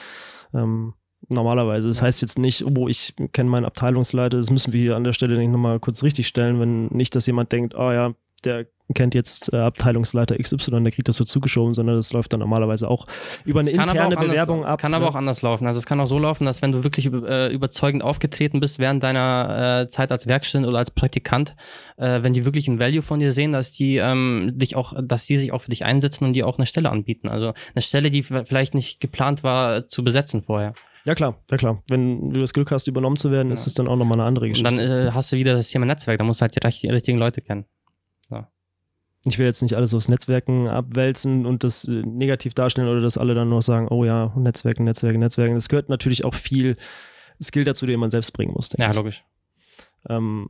ähm, 0.54 0.94
normalerweise. 1.30 1.88
Das 1.88 2.00
ja. 2.00 2.06
heißt 2.06 2.22
jetzt 2.22 2.40
nicht, 2.40 2.66
oh, 2.66 2.88
ich 2.88 3.14
kenne 3.32 3.50
meinen 3.50 3.66
Abteilungsleiter, 3.66 4.38
das 4.38 4.50
müssen 4.50 4.74
wir 4.74 4.82
hier 4.82 4.96
an 4.96 5.04
der 5.04 5.14
Stelle 5.14 5.38
nicht 5.38 5.52
nochmal 5.52 5.80
kurz 5.80 6.04
richtig 6.04 6.28
stellen, 6.28 6.60
wenn 6.60 6.88
nicht, 6.88 7.16
dass 7.16 7.28
jemand 7.28 7.52
denkt, 7.52 7.76
oh 7.76 7.92
ja, 7.92 8.14
der 8.44 8.68
kennt 8.94 9.16
jetzt 9.16 9.52
äh, 9.54 9.58
Abteilungsleiter 9.58 10.38
XY, 10.38 10.84
der 10.84 10.92
kriegt 10.92 11.08
das 11.08 11.18
so 11.18 11.24
zugeschoben, 11.24 11.74
sondern 11.74 11.98
das 11.98 12.14
läuft 12.14 12.32
dann 12.34 12.40
normalerweise 12.40 12.90
auch 12.90 13.06
über 13.44 13.60
eine 13.60 13.70
interne 13.70 14.16
Bewerbung 14.16 14.64
ab. 14.64 14.76
Es 14.76 14.82
kann 14.82 14.92
ne? 14.92 14.98
aber 14.98 15.10
auch 15.10 15.16
anders 15.16 15.42
laufen. 15.42 15.68
Also 15.68 15.78
es 15.78 15.86
kann 15.86 16.00
auch 16.00 16.06
so 16.06 16.18
laufen, 16.18 16.46
dass 16.46 16.62
wenn 16.62 16.72
du 16.72 16.84
wirklich 16.84 17.12
äh, 17.12 17.52
überzeugend 17.54 18.04
aufgetreten 18.04 18.60
bist 18.60 18.80
während 18.80 19.04
deiner 19.04 19.82
äh, 19.84 19.90
Zeit 19.90 20.12
als 20.12 20.28
Werkstudent 20.28 20.68
oder 20.68 20.78
als 20.78 20.92
Praktikant, 20.92 21.56
äh, 21.98 22.24
wenn 22.24 22.34
die 22.34 22.46
wirklich 22.46 22.68
ein 22.68 22.80
Value 22.80 23.02
von 23.02 23.20
dir 23.20 23.34
sehen, 23.34 23.52
dass 23.52 23.72
die 23.72 23.98
ähm, 23.98 24.54
dich 24.56 24.76
auch, 24.76 24.94
dass 25.02 25.26
die 25.26 25.38
sich 25.38 25.52
auch 25.52 25.62
für 25.62 25.70
dich 25.70 25.84
einsetzen 25.84 26.24
und 26.24 26.34
dir 26.34 26.48
auch 26.48 26.58
eine 26.58 26.66
Stelle 26.66 26.90
anbieten. 26.90 27.28
Also 27.28 27.54
eine 27.76 27.82
Stelle, 27.82 28.10
die 28.10 28.24
vielleicht 28.24 28.74
nicht 28.74 29.02
geplant 29.02 29.44
war 29.44 29.88
zu 29.88 30.04
besetzen 30.04 30.44
vorher. 30.44 30.74
Ja 31.04 31.16
klar, 31.16 31.42
ja 31.50 31.58
klar. 31.58 31.82
Wenn 31.90 32.32
du 32.32 32.40
das 32.42 32.54
Glück 32.54 32.72
hast, 32.72 32.88
übernommen 32.88 33.16
zu 33.16 33.32
werden, 33.32 33.48
ja. 33.48 33.54
ist 33.54 33.66
es 33.66 33.74
dann 33.74 33.88
auch 33.88 33.96
nochmal 33.96 34.20
eine 34.20 34.28
andere 34.28 34.50
Geschichte. 34.50 34.70
Und 34.70 34.78
dann 34.78 35.08
äh, 35.08 35.12
hast 35.12 35.32
du 35.32 35.38
wieder 35.38 35.56
das 35.56 35.70
Thema 35.70 35.86
Netzwerk, 35.86 36.18
da 36.18 36.26
musst 36.26 36.42
du 36.42 36.44
halt 36.44 36.56
die 36.56 36.88
richtigen 36.88 37.18
Leute 37.18 37.42
kennen. 37.42 37.66
Ich 39.28 39.38
will 39.38 39.46
jetzt 39.46 39.62
nicht 39.62 39.76
alles 39.76 39.94
aufs 39.94 40.10
Netzwerken 40.10 40.68
abwälzen 40.68 41.46
und 41.46 41.64
das 41.64 41.86
äh, 41.86 42.02
negativ 42.04 42.54
darstellen 42.54 42.88
oder 42.88 43.02
dass 43.02 43.18
alle 43.18 43.36
dann 43.36 43.50
nur 43.50 43.62
sagen, 43.62 43.88
oh 43.90 44.06
ja, 44.06 44.34
Netzwerken, 44.36 44.84
Netzwerken, 44.84 45.20
Netzwerken. 45.20 45.56
Das 45.56 45.70
gehört 45.70 45.90
natürlich 45.90 46.26
auch 46.26 46.34
viel 46.34 46.78
Skill 47.42 47.64
dazu, 47.64 47.86
den 47.86 48.00
man 48.00 48.10
selbst 48.10 48.32
bringen 48.32 48.54
muss. 48.54 48.70
Ja, 48.78 48.92
logisch. 48.92 49.24
Ähm, 50.10 50.50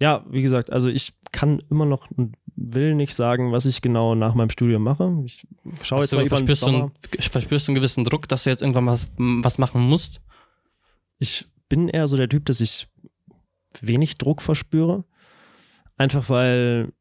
ja, 0.00 0.24
wie 0.30 0.42
gesagt, 0.42 0.72
also 0.72 0.88
ich 0.88 1.12
kann 1.32 1.62
immer 1.70 1.86
noch 1.86 2.10
und 2.10 2.36
will 2.54 2.94
nicht 2.94 3.14
sagen, 3.14 3.52
was 3.52 3.66
ich 3.66 3.82
genau 3.82 4.14
nach 4.14 4.34
meinem 4.34 4.50
Studium 4.50 4.82
mache. 4.82 5.22
Ich 5.24 5.46
schaue 5.82 6.00
jetzt 6.00 6.12
mal 6.12 6.26
über 6.26 6.36
verspürst, 6.36 6.62
du, 6.62 6.90
verspürst 7.18 7.66
du 7.66 7.70
einen 7.70 7.76
gewissen 7.76 8.04
Druck, 8.04 8.28
dass 8.28 8.44
du 8.44 8.50
jetzt 8.50 8.62
irgendwann 8.62 8.86
was, 8.86 9.08
was 9.16 9.58
machen 9.58 9.82
musst? 9.82 10.20
Ich 11.18 11.46
bin 11.68 11.88
eher 11.88 12.08
so 12.08 12.16
der 12.16 12.28
Typ, 12.28 12.44
dass 12.46 12.60
ich 12.60 12.88
wenig 13.80 14.18
Druck 14.18 14.42
verspüre. 14.42 15.04
Einfach 15.96 16.28
weil 16.28 16.92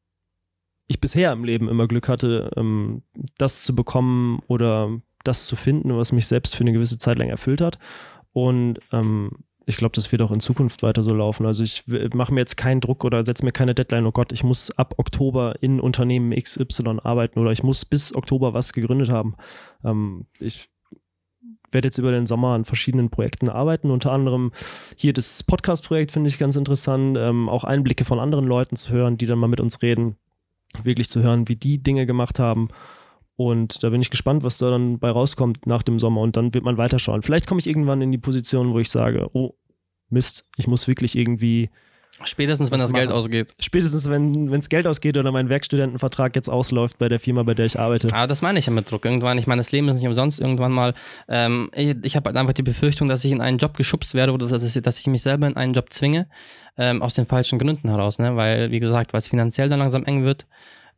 ich 0.91 1.01
bisher 1.01 1.31
im 1.31 1.43
Leben 1.43 1.69
immer 1.69 1.87
Glück 1.87 2.07
hatte, 2.07 2.51
ähm, 2.55 3.01
das 3.37 3.63
zu 3.63 3.75
bekommen 3.75 4.41
oder 4.47 5.01
das 5.23 5.47
zu 5.47 5.55
finden, 5.55 5.95
was 5.97 6.11
mich 6.11 6.27
selbst 6.27 6.55
für 6.55 6.61
eine 6.61 6.73
gewisse 6.73 6.99
Zeit 6.99 7.17
lang 7.17 7.29
erfüllt 7.29 7.61
hat. 7.61 7.79
Und 8.33 8.79
ähm, 8.91 9.31
ich 9.65 9.77
glaube, 9.77 9.93
das 9.95 10.11
wird 10.11 10.21
auch 10.21 10.31
in 10.31 10.39
Zukunft 10.39 10.83
weiter 10.83 11.03
so 11.03 11.13
laufen. 11.13 11.45
Also 11.45 11.63
ich 11.63 11.83
mache 12.13 12.33
mir 12.33 12.41
jetzt 12.41 12.57
keinen 12.57 12.81
Druck 12.81 13.03
oder 13.05 13.23
setze 13.23 13.45
mir 13.45 13.51
keine 13.51 13.75
Deadline, 13.75 14.05
oh 14.05 14.11
Gott, 14.11 14.31
ich 14.31 14.43
muss 14.43 14.71
ab 14.71 14.95
Oktober 14.97 15.55
in 15.61 15.79
Unternehmen 15.79 16.33
XY 16.33 16.99
arbeiten 17.03 17.39
oder 17.39 17.51
ich 17.51 17.63
muss 17.63 17.85
bis 17.85 18.13
Oktober 18.15 18.53
was 18.53 18.73
gegründet 18.73 19.09
haben. 19.09 19.35
Ähm, 19.83 20.25
ich 20.39 20.69
werde 21.71 21.87
jetzt 21.87 21.97
über 21.97 22.11
den 22.11 22.25
Sommer 22.25 22.49
an 22.49 22.65
verschiedenen 22.65 23.09
Projekten 23.09 23.49
arbeiten. 23.49 23.91
Unter 23.91 24.11
anderem 24.11 24.51
hier 24.95 25.13
das 25.13 25.43
Podcast-Projekt 25.43 26.11
finde 26.11 26.29
ich 26.29 26.37
ganz 26.37 26.55
interessant, 26.55 27.17
ähm, 27.19 27.47
auch 27.47 27.63
Einblicke 27.63 28.03
von 28.03 28.19
anderen 28.19 28.45
Leuten 28.45 28.75
zu 28.75 28.91
hören, 28.91 29.17
die 29.17 29.25
dann 29.25 29.39
mal 29.39 29.47
mit 29.47 29.61
uns 29.61 29.81
reden, 29.81 30.17
wirklich 30.83 31.09
zu 31.09 31.21
hören, 31.21 31.47
wie 31.47 31.55
die 31.55 31.81
Dinge 31.81 32.05
gemacht 32.05 32.39
haben. 32.39 32.69
Und 33.35 33.83
da 33.83 33.89
bin 33.89 34.01
ich 34.01 34.09
gespannt, 34.09 34.43
was 34.43 34.57
da 34.57 34.69
dann 34.69 34.99
bei 34.99 35.09
rauskommt 35.09 35.65
nach 35.65 35.83
dem 35.83 35.99
Sommer. 35.99 36.21
Und 36.21 36.37
dann 36.37 36.53
wird 36.53 36.63
man 36.63 36.77
weiterschauen. 36.77 37.21
Vielleicht 37.21 37.47
komme 37.47 37.59
ich 37.59 37.67
irgendwann 37.67 38.01
in 38.01 38.11
die 38.11 38.17
Position, 38.17 38.73
wo 38.73 38.79
ich 38.79 38.89
sage, 38.89 39.29
oh, 39.33 39.55
Mist, 40.09 40.45
ich 40.57 40.67
muss 40.67 40.87
wirklich 40.87 41.17
irgendwie 41.17 41.69
Spätestens, 42.25 42.71
wenn 42.71 42.79
das 42.79 42.91
machen. 42.91 43.01
Geld 43.01 43.11
ausgeht. 43.11 43.53
Spätestens, 43.59 44.09
wenn 44.09 44.53
es 44.53 44.69
Geld 44.69 44.87
ausgeht 44.87 45.17
oder 45.17 45.31
mein 45.31 45.49
Werkstudentenvertrag 45.49 46.35
jetzt 46.35 46.49
ausläuft 46.49 46.97
bei 46.97 47.09
der 47.09 47.19
Firma, 47.19 47.43
bei 47.43 47.53
der 47.53 47.65
ich 47.65 47.79
arbeite. 47.79 48.07
Ah, 48.13 48.27
das 48.27 48.41
meine 48.41 48.59
ich 48.59 48.65
ja 48.65 48.73
mit 48.73 48.89
Druck. 48.89 49.05
Irgendwann, 49.05 49.37
ich 49.37 49.47
meine, 49.47 49.59
das 49.59 49.71
Leben 49.71 49.87
ist 49.89 49.95
nicht 49.97 50.07
umsonst. 50.07 50.39
Irgendwann 50.39 50.71
mal, 50.71 50.93
ähm, 51.27 51.69
ich, 51.73 51.95
ich 52.03 52.15
habe 52.15 52.29
halt 52.29 52.37
einfach 52.37 52.53
die 52.53 52.63
Befürchtung, 52.63 53.07
dass 53.07 53.23
ich 53.25 53.31
in 53.31 53.41
einen 53.41 53.57
Job 53.57 53.75
geschubst 53.75 54.13
werde 54.13 54.31
oder 54.31 54.47
dass 54.47 54.63
ich, 54.63 54.81
dass 54.81 54.99
ich 54.99 55.07
mich 55.07 55.21
selber 55.21 55.47
in 55.47 55.55
einen 55.55 55.73
Job 55.73 55.91
zwinge, 55.91 56.27
ähm, 56.77 57.01
aus 57.01 57.13
den 57.13 57.25
falschen 57.25 57.59
Gründen 57.59 57.89
heraus. 57.89 58.19
Ne? 58.19 58.35
Weil, 58.35 58.71
wie 58.71 58.79
gesagt, 58.79 59.13
weil 59.13 59.19
es 59.19 59.27
finanziell 59.27 59.69
dann 59.69 59.79
langsam 59.79 60.05
eng 60.05 60.23
wird. 60.23 60.45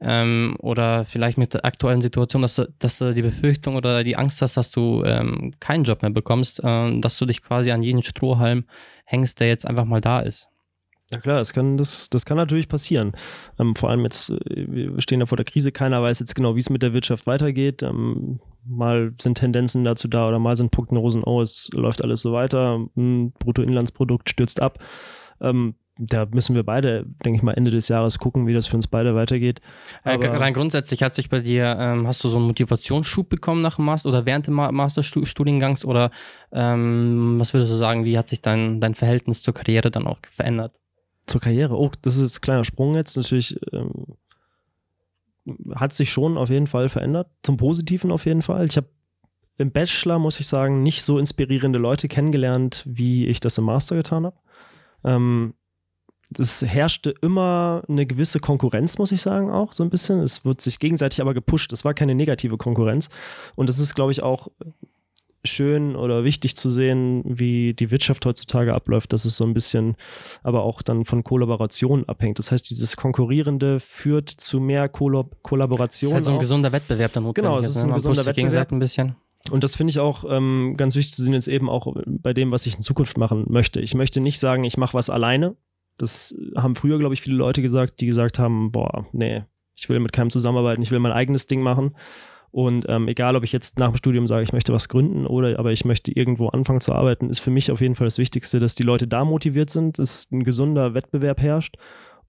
Ähm, 0.06 0.58
oder 0.60 1.06
vielleicht 1.06 1.38
mit 1.38 1.54
der 1.54 1.64
aktuellen 1.64 2.02
Situation, 2.02 2.42
dass 2.42 2.56
du, 2.56 2.68
dass 2.80 2.98
du 2.98 3.14
die 3.14 3.22
Befürchtung 3.22 3.76
oder 3.76 4.04
die 4.04 4.18
Angst 4.18 4.42
hast, 4.42 4.58
dass 4.58 4.70
du 4.70 5.04
ähm, 5.06 5.54
keinen 5.62 5.86
Job 5.86 6.02
mehr 6.02 6.12
bekommst, 6.12 6.60
ähm, 6.64 7.02
dass 7.02 7.18
du 7.18 7.26
dich 7.26 7.42
quasi 7.42 7.72
an 7.72 7.84
jeden 7.84 8.04
Strohhalm 8.04 8.66
hängst, 9.06 9.40
der 9.40 9.48
jetzt 9.48 9.66
einfach 9.66 9.86
mal 9.86 10.02
da 10.02 10.20
ist. 10.20 10.50
Ja 11.14 11.20
klar, 11.20 11.40
das 11.40 11.54
kann, 11.54 11.78
das, 11.78 12.10
das 12.10 12.26
kann 12.26 12.38
natürlich 12.38 12.68
passieren. 12.68 13.14
Ähm, 13.60 13.76
vor 13.76 13.90
allem 13.90 14.04
jetzt, 14.04 14.30
äh, 14.30 14.66
wir 14.68 15.02
stehen 15.02 15.20
ja 15.20 15.26
vor 15.26 15.38
der 15.38 15.46
Krise, 15.46 15.72
keiner 15.72 16.02
weiß 16.02 16.20
jetzt 16.20 16.36
genau, 16.36 16.56
wie 16.56 16.60
es 16.60 16.70
mit 16.70 16.82
der 16.82 16.94
Wirtschaft 16.94 17.28
weitergeht. 17.28 17.84
Ähm, 17.84 18.40
mal 18.66 19.14
sind 19.22 19.38
Tendenzen 19.38 19.84
dazu 19.84 20.08
da 20.08 20.28
oder 20.28 20.40
mal 20.40 20.56
sind 20.56 20.72
Prognosen, 20.72 21.24
oh, 21.24 21.42
es 21.42 21.70
läuft 21.74 22.04
alles 22.04 22.22
so 22.22 22.34
weiter, 22.34 22.80
Bruttoinlandsprodukt 22.96 24.30
stürzt 24.30 24.62
ab. 24.62 24.80
Ähm, 25.42 25.76
da 25.98 26.26
müssen 26.26 26.56
wir 26.56 26.64
beide, 26.64 27.06
denke 27.24 27.38
ich 27.38 27.44
mal, 27.44 27.54
Ende 27.54 27.70
des 27.70 27.88
Jahres 27.88 28.18
gucken, 28.18 28.48
wie 28.48 28.54
das 28.54 28.66
für 28.66 28.76
uns 28.76 28.88
beide 28.88 29.14
weitergeht. 29.14 29.62
Aber 30.04 30.28
rein 30.40 30.54
grundsätzlich 30.54 31.04
hat 31.04 31.14
sich 31.14 31.30
bei 31.30 31.40
dir, 31.40 31.78
ähm, 31.80 32.08
hast 32.08 32.24
du 32.24 32.30
so 32.30 32.38
einen 32.38 32.48
Motivationsschub 32.48 33.30
bekommen 33.30 33.62
nach 33.62 33.76
dem 33.76 33.86
Master 33.86 34.10
oder 34.10 34.26
während 34.26 34.48
des 34.48 34.54
Masterstudiengangs 34.54 35.86
oder 35.86 36.10
ähm, 36.52 37.36
was 37.38 37.54
würdest 37.54 37.74
du 37.74 37.78
sagen, 37.78 38.06
wie 38.06 38.18
hat 38.18 38.30
sich 38.30 38.42
dein, 38.42 38.82
dein 38.82 38.96
Verhältnis 38.96 39.44
zur 39.44 39.54
Karriere 39.54 39.92
dann 39.92 40.08
auch 40.08 40.18
verändert? 40.32 40.74
Zur 41.26 41.42
Karriere. 41.42 41.78
Oh, 41.78 41.92
das 42.02 42.18
ist 42.18 42.38
ein 42.38 42.42
kleiner 42.42 42.64
Sprung 42.64 42.96
jetzt. 42.96 43.18
Natürlich 43.18 43.58
ähm, 43.72 44.18
hat 45.76 45.94
sich 45.94 46.12
schon 46.12 46.38
auf 46.38 46.50
jeden 46.50 46.68
Fall 46.68 46.90
verändert. 46.90 47.30
Zum 47.44 47.58
Positiven 47.58 48.12
auf 48.12 48.26
jeden 48.26 48.42
Fall. 48.42 48.66
Ich 48.66 48.78
habe 48.78 48.88
im 49.58 49.72
Bachelor, 49.72 50.20
muss 50.20 50.40
ich 50.40 50.48
sagen, 50.48 50.84
nicht 50.84 51.04
so 51.04 51.20
inspirierende 51.20 51.80
Leute 51.80 52.08
kennengelernt, 52.08 52.84
wie 52.88 53.28
ich 53.28 53.40
das 53.40 53.58
im 53.58 53.66
Master 53.66 53.96
getan 53.96 54.26
habe. 54.26 54.38
Ähm, 55.04 55.54
es 56.38 56.64
herrschte 56.64 57.14
immer 57.22 57.84
eine 57.88 58.06
gewisse 58.06 58.40
Konkurrenz, 58.40 58.98
muss 58.98 59.12
ich 59.12 59.22
sagen, 59.22 59.52
auch 59.52 59.74
so 59.74 59.84
ein 59.84 59.92
bisschen. 59.92 60.20
Es 60.22 60.46
wird 60.46 60.62
sich 60.62 60.80
gegenseitig 60.80 61.22
aber 61.22 61.34
gepusht. 61.34 61.72
Es 61.74 61.86
war 61.86 61.94
keine 61.94 62.16
negative 62.16 62.58
Konkurrenz. 62.58 63.10
Und 63.56 63.70
das 63.70 63.80
ist, 63.80 63.94
glaube 63.94 64.12
ich, 64.12 64.24
auch 64.24 64.48
schön 65.46 65.96
oder 65.96 66.24
wichtig 66.24 66.56
zu 66.56 66.70
sehen, 66.70 67.24
wie 67.26 67.74
die 67.74 67.92
Wirtschaft 67.92 68.26
heutzutage 68.26 68.74
abläuft, 68.74 69.14
dass 69.14 69.26
es 69.26 69.36
so 69.36 69.44
ein 69.44 69.54
bisschen 69.54 69.96
aber 70.42 70.64
auch 70.64 70.82
dann 70.82 71.06
von 71.06 71.24
Kollaboration 71.24 72.08
abhängt. 72.08 72.40
Das 72.40 72.52
heißt, 72.52 72.70
dieses 72.70 72.96
Konkurrierende 72.96 73.80
führt 73.80 74.30
zu 74.30 74.60
mehr 74.60 74.90
Kollab 74.90 75.44
Kollaboration. 75.44 76.12
Das 76.12 76.12
ist 76.12 76.14
halt 76.14 76.26
so 76.26 76.32
ein 76.32 76.38
auch. 76.38 76.40
gesunder 76.40 76.72
Wettbewerb 76.72 77.14
dann 77.14 77.34
Genau, 77.34 77.60
es 77.60 77.68
ist 77.68 77.84
ein 77.84 77.90
ne? 77.90 77.96
gesunder 77.96 78.26
Wettbewerb. 78.26 78.72
ein 78.72 78.80
bisschen. 78.80 79.16
Und 79.52 79.64
das 79.64 79.76
finde 79.76 79.92
ich 79.92 80.00
auch 80.00 80.24
ähm, 80.30 80.76
ganz 80.78 80.96
wichtig 80.96 81.16
zu 81.16 81.24
sehen, 81.24 81.34
jetzt 81.34 81.48
eben 81.48 81.70
auch 81.70 81.94
bei 82.06 82.34
dem, 82.34 82.52
was 82.52 82.66
ich 82.66 82.76
in 82.76 82.82
Zukunft 82.82 83.18
machen 83.18 83.46
möchte. 83.50 83.82
Ich 83.82 83.94
möchte 83.94 84.22
nicht 84.22 84.40
sagen, 84.40 84.64
ich 84.64 84.78
mache 84.78 84.94
was 84.94 85.10
alleine. 85.10 85.56
Das 85.98 86.36
haben 86.56 86.76
früher, 86.76 86.98
glaube 86.98 87.14
ich, 87.14 87.22
viele 87.22 87.36
Leute 87.36 87.62
gesagt, 87.62 88.00
die 88.00 88.06
gesagt 88.06 88.40
haben, 88.40 88.72
boah, 88.72 89.06
nee, 89.12 89.44
ich 89.76 89.90
will 89.90 90.00
mit 90.00 90.14
keinem 90.14 90.30
zusammenarbeiten, 90.30 90.82
ich 90.82 90.92
will 90.92 91.00
mein 91.00 91.12
eigenes 91.12 91.48
Ding 91.48 91.62
machen. 91.62 91.96
Und 92.54 92.86
ähm, 92.88 93.08
egal, 93.08 93.36
ob 93.36 93.44
ich 93.44 93.52
jetzt 93.52 93.80
nach 93.80 93.90
dem 93.90 93.98
Studium 93.98 94.28
sage, 94.28 94.44
ich 94.44 94.54
möchte 94.54 94.74
was 94.74 94.88
gründen 94.88 95.26
oder 95.26 95.58
aber 95.58 95.72
ich 95.72 95.86
möchte 95.86 96.12
irgendwo 96.12 96.50
anfangen 96.50 96.82
zu 96.82 96.94
arbeiten, 96.94 97.32
ist 97.32 97.40
für 97.40 97.50
mich 97.50 97.72
auf 97.72 97.82
jeden 97.82 97.96
Fall 97.96 98.06
das 98.06 98.20
Wichtigste, 98.20 98.60
dass 98.60 98.76
die 98.76 98.84
Leute 98.84 99.08
da 99.08 99.26
motiviert 99.26 99.72
sind, 99.72 99.98
dass 99.98 100.30
ein 100.32 100.44
gesunder 100.44 100.94
Wettbewerb 100.94 101.42
herrscht 101.42 101.78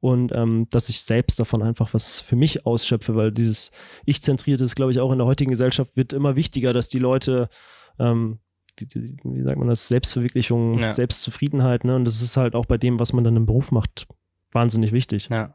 und 0.00 0.34
ähm, 0.34 0.66
dass 0.70 0.88
ich 0.88 1.02
selbst 1.02 1.38
davon 1.40 1.62
einfach 1.62 1.92
was 1.92 2.22
für 2.22 2.36
mich 2.36 2.64
ausschöpfe, 2.64 3.14
weil 3.16 3.32
dieses 3.32 3.70
Ich-Zentrierte 4.06 4.64
ist, 4.64 4.76
glaube 4.76 4.92
ich, 4.92 4.98
auch 4.98 5.12
in 5.12 5.18
der 5.18 5.26
heutigen 5.26 5.50
Gesellschaft 5.50 5.94
wird 5.94 6.14
immer 6.14 6.36
wichtiger, 6.36 6.72
dass 6.72 6.88
die 6.88 7.00
Leute 7.00 7.50
ähm, 7.98 8.38
die, 8.78 8.86
die, 8.86 9.16
wie 9.24 9.42
sagt 9.42 9.58
man 9.58 9.68
das, 9.68 9.88
Selbstverwirklichung, 9.88 10.78
ja. 10.78 10.90
Selbstzufriedenheit, 10.90 11.84
ne? 11.84 11.96
Und 11.96 12.06
das 12.06 12.22
ist 12.22 12.38
halt 12.38 12.54
auch 12.54 12.64
bei 12.64 12.78
dem, 12.78 12.98
was 12.98 13.12
man 13.12 13.24
dann 13.24 13.36
im 13.36 13.44
Beruf 13.44 13.72
macht, 13.72 14.06
wahnsinnig 14.52 14.92
wichtig. 14.92 15.28
Ja. 15.28 15.54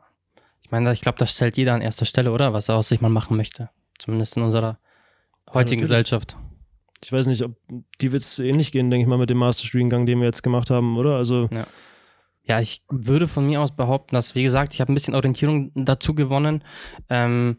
Ich 0.62 0.70
meine, 0.70 0.94
ich 0.94 1.02
glaube, 1.02 1.18
das 1.18 1.32
stellt 1.32 1.58
jeder 1.58 1.74
an 1.74 1.82
erster 1.82 2.06
Stelle, 2.06 2.32
oder? 2.32 2.54
Was 2.54 2.70
er 2.70 2.76
aus 2.76 2.90
sich 2.90 3.02
mal 3.02 3.10
machen 3.10 3.36
möchte. 3.36 3.72
Zumindest 4.00 4.38
in 4.38 4.44
unserer 4.44 4.80
heutigen 5.54 5.82
ja, 5.82 5.84
Gesellschaft. 5.84 6.36
Ich 7.04 7.12
weiß 7.12 7.28
nicht, 7.28 7.44
ob 7.44 7.56
die 8.02 8.12
wird 8.12 8.22
es 8.22 8.40
ähnlich 8.40 8.72
gehen, 8.72 8.90
denke 8.90 9.04
ich 9.04 9.10
mal, 9.10 9.18
mit 9.18 9.30
dem 9.30 9.38
Masterstudiengang, 9.38 10.06
den 10.06 10.20
wir 10.20 10.26
jetzt 10.26 10.44
gemacht 10.44 10.70
haben, 10.70 10.98
oder? 10.98 11.16
Also. 11.16 11.48
Ja. 11.54 11.68
ja 12.44 12.60
ich 12.60 12.84
würde 12.90 13.28
von 13.28 13.46
mir 13.46 13.62
aus 13.62 13.76
behaupten, 13.76 14.16
dass, 14.16 14.36
wie 14.36 14.44
gesagt, 14.44 14.74
ich 14.74 14.82
habe 14.82 14.92
ein 14.92 14.96
bisschen 14.96 15.16
Orientierung 15.16 15.72
dazu 15.76 16.14
gewonnen. 16.14 16.64
Ähm, 17.10 17.58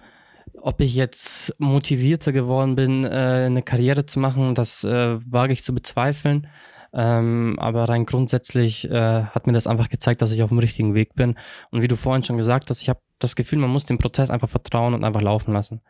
ob 0.62 0.80
ich 0.80 0.94
jetzt 0.94 1.54
motivierter 1.58 2.32
geworden 2.32 2.74
bin, 2.74 3.04
äh, 3.04 3.44
eine 3.46 3.62
Karriere 3.62 4.04
zu 4.04 4.18
machen, 4.18 4.54
das 4.54 4.84
äh, 4.84 5.18
wage 5.30 5.52
ich 5.52 5.64
zu 5.64 5.74
bezweifeln. 5.74 6.48
Ähm, 6.92 7.56
aber 7.58 7.88
rein 7.88 8.04
grundsätzlich 8.04 8.90
äh, 8.90 9.22
hat 9.22 9.46
mir 9.46 9.52
das 9.52 9.68
einfach 9.68 9.88
gezeigt, 9.88 10.22
dass 10.22 10.32
ich 10.32 10.42
auf 10.42 10.48
dem 10.48 10.58
richtigen 10.58 10.94
Weg 10.94 11.14
bin. 11.14 11.36
Und 11.70 11.82
wie 11.82 11.88
du 11.88 11.96
vorhin 11.96 12.24
schon 12.24 12.36
gesagt 12.36 12.68
hast, 12.68 12.82
ich 12.82 12.88
habe 12.88 13.00
das 13.20 13.36
Gefühl, 13.36 13.60
man 13.60 13.70
muss 13.70 13.86
dem 13.86 13.98
Prozess 13.98 14.28
einfach 14.28 14.48
vertrauen 14.48 14.92
und 14.92 15.04
einfach 15.04 15.22
laufen 15.22 15.52
lassen 15.52 15.80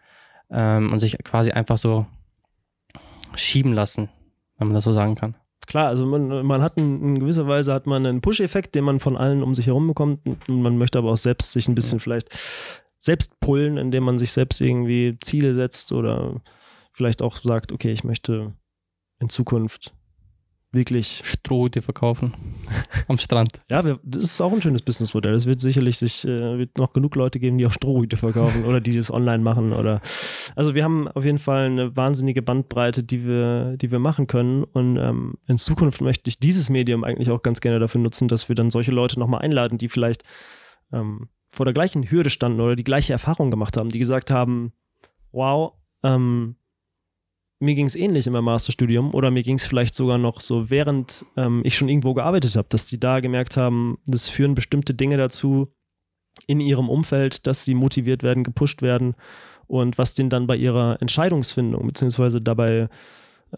ähm, 0.50 0.92
und 0.92 1.00
sich 1.00 1.16
quasi 1.24 1.50
einfach 1.50 1.78
so 1.78 2.06
schieben 3.34 3.72
lassen, 3.72 4.08
wenn 4.58 4.68
man 4.68 4.74
das 4.74 4.84
so 4.84 4.92
sagen 4.92 5.14
kann. 5.14 5.34
Klar, 5.66 5.88
also 5.88 6.04
man, 6.04 6.44
man 6.44 6.62
hat 6.62 6.78
in, 6.78 7.02
in 7.02 7.20
gewisser 7.20 7.46
Weise 7.46 7.72
hat 7.72 7.86
man 7.86 8.04
einen 8.04 8.20
Push-Effekt, 8.20 8.74
den 8.74 8.84
man 8.84 8.98
von 8.98 9.16
allen 9.16 9.42
um 9.42 9.54
sich 9.54 9.66
herum 9.66 9.86
bekommt 9.86 10.26
und 10.26 10.62
man 10.62 10.78
möchte 10.78 10.98
aber 10.98 11.12
auch 11.12 11.16
selbst 11.16 11.52
sich 11.52 11.68
ein 11.68 11.74
bisschen 11.74 11.98
ja. 11.98 12.02
vielleicht 12.02 12.28
selbst 12.98 13.38
pullen, 13.40 13.76
indem 13.76 14.04
man 14.04 14.18
sich 14.18 14.32
selbst 14.32 14.60
irgendwie 14.60 15.16
Ziele 15.20 15.54
setzt 15.54 15.92
oder 15.92 16.40
vielleicht 16.92 17.22
auch 17.22 17.36
sagt, 17.36 17.72
okay, 17.72 17.92
ich 17.92 18.04
möchte 18.04 18.52
in 19.20 19.28
Zukunft 19.28 19.94
wirklich 20.72 21.22
Strohhüte 21.24 21.82
verkaufen 21.82 22.34
am 23.08 23.18
Strand. 23.18 23.60
Ja, 23.70 23.84
wir, 23.84 24.00
das 24.02 24.24
ist 24.24 24.40
auch 24.40 24.52
ein 24.52 24.62
schönes 24.62 24.82
Businessmodell. 24.82 25.34
Es 25.34 25.46
wird 25.46 25.60
sicherlich 25.60 25.98
sich 25.98 26.24
äh, 26.24 26.58
wird 26.58 26.76
noch 26.78 26.92
genug 26.92 27.14
Leute 27.14 27.38
geben, 27.38 27.58
die 27.58 27.66
auch 27.66 27.72
Strohhüte 27.72 28.16
verkaufen 28.16 28.64
oder 28.64 28.80
die 28.80 28.96
das 28.96 29.10
online 29.10 29.42
machen 29.42 29.72
oder 29.72 30.00
also 30.56 30.74
wir 30.74 30.84
haben 30.84 31.08
auf 31.08 31.24
jeden 31.24 31.38
Fall 31.38 31.66
eine 31.66 31.96
wahnsinnige 31.96 32.42
Bandbreite, 32.42 33.02
die 33.02 33.24
wir 33.26 33.76
die 33.76 33.90
wir 33.90 33.98
machen 33.98 34.26
können 34.26 34.64
und 34.64 34.96
ähm, 34.96 35.34
in 35.46 35.58
Zukunft 35.58 36.00
möchte 36.00 36.28
ich 36.28 36.38
dieses 36.38 36.68
Medium 36.70 37.04
eigentlich 37.04 37.30
auch 37.30 37.42
ganz 37.42 37.60
gerne 37.60 37.78
dafür 37.78 38.00
nutzen, 38.00 38.28
dass 38.28 38.48
wir 38.48 38.56
dann 38.56 38.70
solche 38.70 38.92
Leute 38.92 39.18
nochmal 39.18 39.42
einladen, 39.42 39.78
die 39.78 39.88
vielleicht 39.88 40.24
ähm, 40.92 41.28
vor 41.50 41.64
der 41.66 41.74
gleichen 41.74 42.10
Hürde 42.10 42.30
standen 42.30 42.60
oder 42.60 42.76
die 42.76 42.84
gleiche 42.84 43.12
Erfahrung 43.12 43.50
gemacht 43.50 43.76
haben, 43.76 43.88
die 43.88 43.98
gesagt 43.98 44.30
haben, 44.30 44.72
wow, 45.32 45.72
ähm, 46.02 46.56
mir 47.60 47.74
ging 47.74 47.86
es 47.86 47.94
ähnlich 47.94 48.26
in 48.26 48.32
meinem 48.32 48.44
Masterstudium 48.44 49.14
oder 49.14 49.30
mir 49.30 49.42
ging 49.42 49.56
es 49.56 49.66
vielleicht 49.66 49.94
sogar 49.94 50.18
noch 50.18 50.40
so, 50.40 50.70
während 50.70 51.26
ähm, 51.36 51.60
ich 51.64 51.76
schon 51.76 51.88
irgendwo 51.88 52.14
gearbeitet 52.14 52.56
habe, 52.56 52.68
dass 52.70 52.86
die 52.86 52.98
da 52.98 53.20
gemerkt 53.20 53.56
haben, 53.56 53.98
das 54.06 54.28
führen 54.28 54.54
bestimmte 54.54 54.94
Dinge 54.94 55.18
dazu 55.18 55.68
in 56.46 56.60
ihrem 56.60 56.88
Umfeld, 56.88 57.46
dass 57.46 57.64
sie 57.64 57.74
motiviert 57.74 58.22
werden, 58.22 58.44
gepusht 58.44 58.80
werden 58.80 59.14
und 59.66 59.98
was 59.98 60.14
denen 60.14 60.30
dann 60.30 60.46
bei 60.46 60.56
ihrer 60.56 61.00
Entscheidungsfindung 61.00 61.86
beziehungsweise 61.86 62.40
dabei 62.40 62.88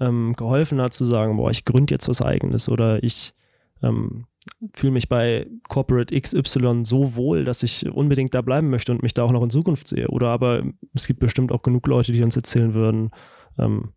ähm, 0.01 0.35
geholfen 0.37 0.81
hat 0.81 0.93
zu 0.93 1.05
sagen, 1.05 1.37
boah, 1.37 1.51
ich 1.51 1.65
gründe 1.65 1.95
jetzt 1.95 2.09
was 2.09 2.23
eigenes 2.23 2.69
oder 2.69 3.03
ich 3.05 3.35
ähm, 3.83 4.27
fühle 4.75 4.93
mich 4.93 5.09
bei 5.09 5.47
Corporate 5.69 6.19
XY 6.19 6.81
so 6.85 7.15
wohl, 7.15 7.45
dass 7.45 7.62
ich 7.62 7.88
unbedingt 7.88 8.35
da 8.35 8.43
bleiben 8.43 8.71
möchte 8.71 8.91
und 8.91 9.03
mich 9.03 9.15
da 9.15 9.23
auch 9.23 9.33
noch 9.33 9.43
in 9.43 9.51
Zukunft 9.51 9.87
sehe. 9.87 10.09
Oder 10.09 10.29
aber 10.29 10.65
es 10.95 11.07
gibt 11.07 11.21
bestimmt 11.21 11.53
auch 11.53 11.62
genug 11.62 11.87
Leute, 11.87 12.12
die 12.12 12.23
uns 12.23 12.37
erzählen 12.37 12.75
würden, 12.75 13.11
ähm, 13.59 13.93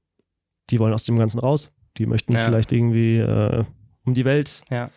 die 0.70 0.80
wollen 0.80 0.94
aus 0.94 1.04
dem 1.04 1.18
Ganzen 1.18 1.40
raus. 1.40 1.72
Die 1.98 2.06
möchten 2.06 2.34
ja. 2.34 2.46
vielleicht 2.46 2.72
irgendwie 2.72 3.18
äh, 3.18 3.64
um 4.06 4.14
die 4.14 4.26
Welt. 4.26 4.62
Ja. 4.70 4.90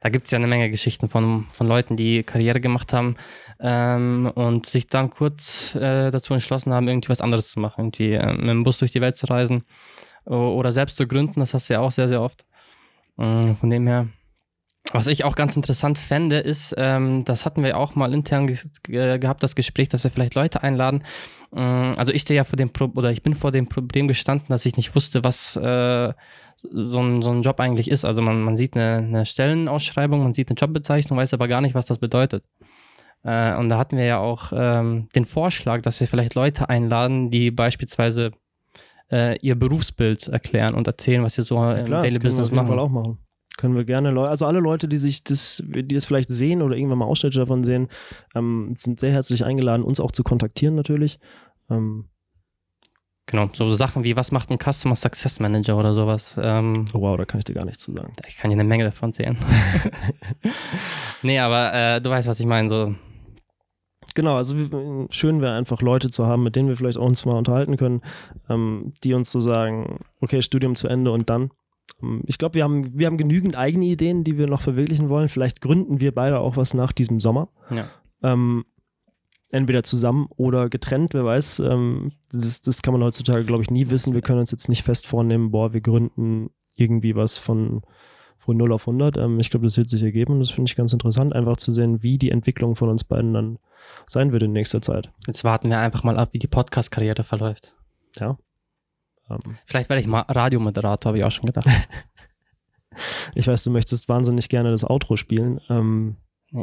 Da 0.00 0.10
gibt 0.10 0.26
es 0.26 0.30
ja 0.30 0.36
eine 0.36 0.46
Menge 0.46 0.70
Geschichten 0.70 1.08
von, 1.08 1.46
von 1.52 1.66
Leuten, 1.66 1.96
die 1.96 2.22
Karriere 2.22 2.60
gemacht 2.60 2.92
haben 2.92 3.16
ähm, 3.58 4.30
und 4.34 4.66
sich 4.66 4.86
dann 4.88 5.08
kurz 5.10 5.74
äh, 5.74 6.10
dazu 6.10 6.34
entschlossen 6.34 6.74
haben, 6.74 6.88
irgendwie 6.88 7.08
was 7.08 7.22
anderes 7.22 7.50
zu 7.50 7.58
machen. 7.58 7.86
Irgendwie 7.86 8.12
äh, 8.12 8.32
mit 8.32 8.48
dem 8.48 8.64
Bus 8.64 8.78
durch 8.78 8.92
die 8.92 9.00
Welt 9.00 9.16
zu 9.16 9.26
reisen 9.26 9.64
oder 10.24 10.72
selbst 10.72 10.98
zu 10.98 11.06
gründen. 11.06 11.40
Das 11.40 11.54
hast 11.54 11.70
du 11.70 11.74
ja 11.74 11.80
auch 11.80 11.90
sehr, 11.90 12.08
sehr 12.08 12.20
oft. 12.20 12.44
Mm, 13.16 13.54
Von 13.54 13.70
dem 13.70 13.86
her. 13.86 14.08
Was 14.92 15.06
ich 15.06 15.24
auch 15.24 15.34
ganz 15.34 15.54
interessant 15.54 15.98
fände, 15.98 16.38
ist, 16.38 16.74
ähm, 16.78 17.24
das 17.24 17.44
hatten 17.44 17.62
wir 17.62 17.76
auch 17.76 17.94
mal 17.94 18.14
intern 18.14 18.46
ge 18.46 18.56
ge 18.84 19.18
gehabt, 19.18 19.42
das 19.42 19.54
Gespräch, 19.54 19.90
dass 19.90 20.02
wir 20.02 20.10
vielleicht 20.10 20.34
Leute 20.34 20.62
einladen. 20.62 21.04
Ähm, 21.54 21.92
also 21.96 22.12
ich 22.12 22.22
stehe 22.22 22.36
ja 22.38 22.44
vor 22.44 22.56
dem 22.56 22.70
Pro 22.70 22.86
oder 22.94 23.10
ich 23.10 23.22
bin 23.22 23.34
vor 23.34 23.52
dem 23.52 23.68
Problem 23.68 24.08
gestanden, 24.08 24.46
dass 24.48 24.64
ich 24.64 24.76
nicht 24.76 24.94
wusste, 24.94 25.24
was 25.24 25.56
äh, 25.56 26.12
so, 26.62 27.00
ein, 27.00 27.20
so 27.22 27.30
ein 27.30 27.42
Job 27.42 27.60
eigentlich 27.60 27.90
ist. 27.90 28.06
Also 28.06 28.22
man, 28.22 28.40
man 28.40 28.56
sieht 28.56 28.76
eine, 28.76 28.96
eine 28.96 29.26
Stellenausschreibung, 29.26 30.22
man 30.22 30.32
sieht 30.32 30.48
eine 30.48 30.56
Jobbezeichnung, 30.56 31.18
weiß 31.18 31.34
aber 31.34 31.48
gar 31.48 31.60
nicht, 31.60 31.74
was 31.74 31.86
das 31.86 31.98
bedeutet. 31.98 32.44
Äh, 33.24 33.56
und 33.56 33.68
da 33.68 33.76
hatten 33.76 33.98
wir 33.98 34.04
ja 34.04 34.18
auch 34.18 34.52
ähm, 34.54 35.08
den 35.14 35.26
Vorschlag, 35.26 35.82
dass 35.82 36.00
wir 36.00 36.06
vielleicht 36.06 36.34
Leute 36.34 36.70
einladen, 36.70 37.30
die 37.30 37.50
beispielsweise 37.50 38.30
äh, 39.10 39.38
ihr 39.40 39.54
Berufsbild 39.54 40.28
erklären 40.28 40.74
und 40.74 40.86
erzählen, 40.86 41.22
was 41.22 41.34
sie 41.34 41.42
so 41.42 41.56
Ja, 41.56 41.72
im 41.72 41.84
klar, 41.84 42.02
das 42.02 42.12
Daily 42.12 42.24
Business 42.24 42.48
auf 42.48 42.54
jeden 42.54 42.66
Fall 42.66 42.76
machen. 42.76 42.86
auch 42.86 43.04
machen. 43.04 43.18
Können 43.58 43.76
wir 43.76 43.84
gerne 43.84 44.10
Leute, 44.10 44.30
also 44.30 44.46
alle 44.46 44.60
Leute, 44.60 44.88
die 44.88 44.96
sich 44.96 45.22
das, 45.22 45.62
die 45.66 45.94
das 45.94 46.06
vielleicht 46.06 46.30
sehen 46.30 46.62
oder 46.62 46.76
irgendwann 46.76 46.98
mal 46.98 47.04
Ausschnitte 47.04 47.40
davon 47.40 47.64
sehen, 47.64 47.88
ähm, 48.34 48.72
sind 48.76 49.00
sehr 49.00 49.12
herzlich 49.12 49.44
eingeladen, 49.44 49.82
uns 49.82 50.00
auch 50.00 50.12
zu 50.12 50.22
kontaktieren 50.22 50.74
natürlich. 50.74 51.18
Ähm, 51.68 52.06
Genau, 53.30 53.46
so 53.52 53.68
Sachen 53.68 54.04
wie, 54.04 54.16
was 54.16 54.32
macht 54.32 54.50
ein 54.50 54.56
Customer 54.56 54.96
Success 54.96 55.38
Manager 55.38 55.76
oder 55.76 55.92
sowas. 55.92 56.34
Ähm, 56.40 56.86
oh 56.94 57.02
wow, 57.02 57.14
da 57.14 57.26
kann 57.26 57.40
ich 57.40 57.44
dir 57.44 57.52
gar 57.52 57.66
nichts 57.66 57.82
zu 57.82 57.92
sagen. 57.92 58.10
ich 58.26 58.38
kann 58.38 58.50
dir 58.50 58.54
eine 58.54 58.64
Menge 58.64 58.84
davon 58.84 59.12
sehen. 59.12 59.36
nee, 61.22 61.38
aber 61.38 61.74
äh, 61.74 62.00
du 62.00 62.08
weißt, 62.08 62.26
was 62.26 62.40
ich 62.40 62.46
meine. 62.46 62.70
So, 62.70 62.94
Genau, 64.18 64.36
also 64.36 64.56
schön 65.10 65.40
wäre 65.40 65.52
einfach 65.52 65.80
Leute 65.80 66.10
zu 66.10 66.26
haben, 66.26 66.42
mit 66.42 66.56
denen 66.56 66.68
wir 66.68 66.76
vielleicht 66.76 66.98
auch 66.98 67.06
uns 67.06 67.24
mal 67.24 67.36
unterhalten 67.36 67.76
können, 67.76 68.02
ähm, 68.48 68.92
die 69.04 69.14
uns 69.14 69.30
so 69.30 69.40
sagen, 69.40 70.00
okay, 70.20 70.42
Studium 70.42 70.74
zu 70.74 70.88
Ende 70.88 71.12
und 71.12 71.30
dann. 71.30 71.50
Ähm, 72.02 72.22
ich 72.26 72.38
glaube, 72.38 72.54
wir 72.54 72.64
haben, 72.64 72.98
wir 72.98 73.06
haben 73.06 73.18
genügend 73.18 73.56
eigene 73.56 73.86
Ideen, 73.86 74.24
die 74.24 74.38
wir 74.38 74.46
noch 74.46 74.62
verwirklichen 74.62 75.08
wollen. 75.08 75.28
Vielleicht 75.28 75.60
gründen 75.60 76.00
wir 76.00 76.14
beide 76.14 76.40
auch 76.40 76.56
was 76.56 76.74
nach 76.74 76.92
diesem 76.92 77.20
Sommer. 77.20 77.48
ja. 77.70 77.88
Ähm, 78.22 78.64
entweder 79.50 79.82
zusammen 79.82 80.28
oder 80.36 80.68
getrennt, 80.68 81.14
wer 81.14 81.24
weiß. 81.24 81.60
Ähm, 81.60 82.12
das, 82.32 82.60
das 82.60 82.82
kann 82.82 82.92
man 82.92 83.02
heutzutage, 83.02 83.44
glaube 83.44 83.62
ich, 83.62 83.70
nie 83.70 83.90
wissen. 83.90 84.14
Wir 84.14 84.22
können 84.22 84.40
uns 84.40 84.50
jetzt 84.50 84.68
nicht 84.68 84.82
fest 84.82 85.06
vornehmen, 85.06 85.50
boah, 85.50 85.72
wir 85.72 85.80
gründen 85.80 86.50
irgendwie 86.74 87.16
was 87.16 87.38
von, 87.38 87.82
von 88.36 88.56
0 88.56 88.72
auf 88.72 88.82
100. 88.82 89.16
Ähm, 89.16 89.40
ich 89.40 89.50
glaube, 89.50 89.66
das 89.66 89.76
wird 89.76 89.88
sich 89.88 90.02
ergeben 90.02 90.38
das 90.38 90.50
finde 90.50 90.70
ich 90.70 90.76
ganz 90.76 90.92
interessant, 90.92 91.34
einfach 91.34 91.56
zu 91.56 91.72
sehen, 91.72 92.02
wie 92.02 92.18
die 92.18 92.30
Entwicklung 92.30 92.76
von 92.76 92.88
uns 92.88 93.04
beiden 93.04 93.32
dann 93.32 93.58
sein 94.06 94.32
wird 94.32 94.42
in 94.42 94.52
nächster 94.52 94.80
Zeit. 94.80 95.10
Jetzt 95.26 95.44
warten 95.44 95.70
wir 95.70 95.78
einfach 95.78 96.04
mal 96.04 96.18
ab, 96.18 96.30
wie 96.32 96.38
die 96.38 96.46
Podcast-Karriere 96.46 97.24
verläuft. 97.24 97.74
Ähm, 99.30 99.56
Vielleicht 99.64 99.88
werde 99.88 100.00
ich 100.00 100.06
mal 100.06 100.20
Radiomoderator, 100.20 101.10
habe 101.10 101.18
ich 101.18 101.24
auch 101.24 101.32
schon 101.32 101.46
gedacht. 101.46 101.68
ich 103.34 103.46
weiß, 103.46 103.64
du 103.64 103.70
möchtest 103.70 104.08
wahnsinnig 104.08 104.48
gerne 104.48 104.70
das 104.70 104.88
Outro 104.88 105.16
spielen. 105.16 105.60
Ähm, 105.68 106.16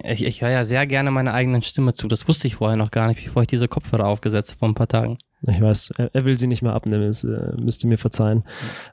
ich 0.04 0.26
ich 0.26 0.42
höre 0.42 0.50
ja 0.50 0.66
sehr 0.66 0.88
gerne 0.88 1.12
meiner 1.12 1.34
eigenen 1.34 1.62
Stimme 1.62 1.94
zu. 1.94 2.08
Das 2.08 2.28
wusste 2.28 2.48
ich 2.48 2.56
vorher 2.56 2.78
noch 2.78 2.92
gar 2.92 3.08
nicht, 3.08 3.24
bevor 3.24 3.44
ich 3.44 3.48
diese 3.48 3.68
Kopfhörer 3.68 4.08
aufgesetzt 4.08 4.52
habe 4.52 4.60
vor 4.60 4.70
ein 4.70 4.76
paar 4.76 4.88
Tagen. 4.88 5.18
Ich 5.48 5.62
weiß, 5.62 5.92
er, 6.12 6.26
will 6.26 6.40
sie 6.40 6.48
nicht 6.48 6.64
mehr 6.64 6.74
abnehmen, 6.74 7.06
das 7.06 7.24
äh, 7.24 7.54
müsst 7.58 7.84
ihr 7.84 7.90
mir 7.90 8.00
verzeihen. 8.00 8.44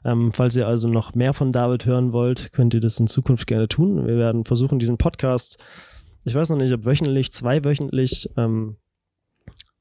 Ähm, 0.05 0.31
falls 0.33 0.55
ihr 0.55 0.67
also 0.67 0.87
noch 0.87 1.15
mehr 1.15 1.33
von 1.33 1.51
David 1.51 1.85
hören 1.85 2.13
wollt, 2.13 2.53
könnt 2.53 2.75
ihr 2.75 2.79
das 2.79 2.99
in 2.99 3.07
Zukunft 3.07 3.47
gerne 3.47 3.67
tun. 3.67 4.05
Wir 4.05 4.17
werden 4.17 4.45
versuchen, 4.45 4.77
diesen 4.77 4.99
Podcast, 4.99 5.57
ich 6.25 6.35
weiß 6.35 6.51
noch 6.51 6.57
nicht, 6.57 6.73
ob 6.73 6.85
wöchentlich, 6.85 7.31
zweiwöchentlich, 7.31 8.29
ähm, 8.37 8.77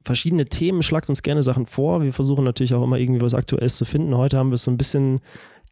verschiedene 0.04 0.46
Themen, 0.46 0.82
schlagt 0.82 1.08
uns 1.08 1.22
gerne 1.22 1.42
Sachen 1.42 1.66
vor. 1.66 2.02
Wir 2.02 2.12
versuchen 2.12 2.44
natürlich 2.44 2.74
auch 2.74 2.82
immer 2.82 2.98
irgendwie 2.98 3.20
was 3.20 3.34
Aktuelles 3.34 3.76
zu 3.76 3.84
finden. 3.84 4.16
Heute 4.16 4.38
haben 4.38 4.50
wir 4.50 4.54
es 4.54 4.64
so 4.64 4.70
ein 4.70 4.78
bisschen 4.78 5.20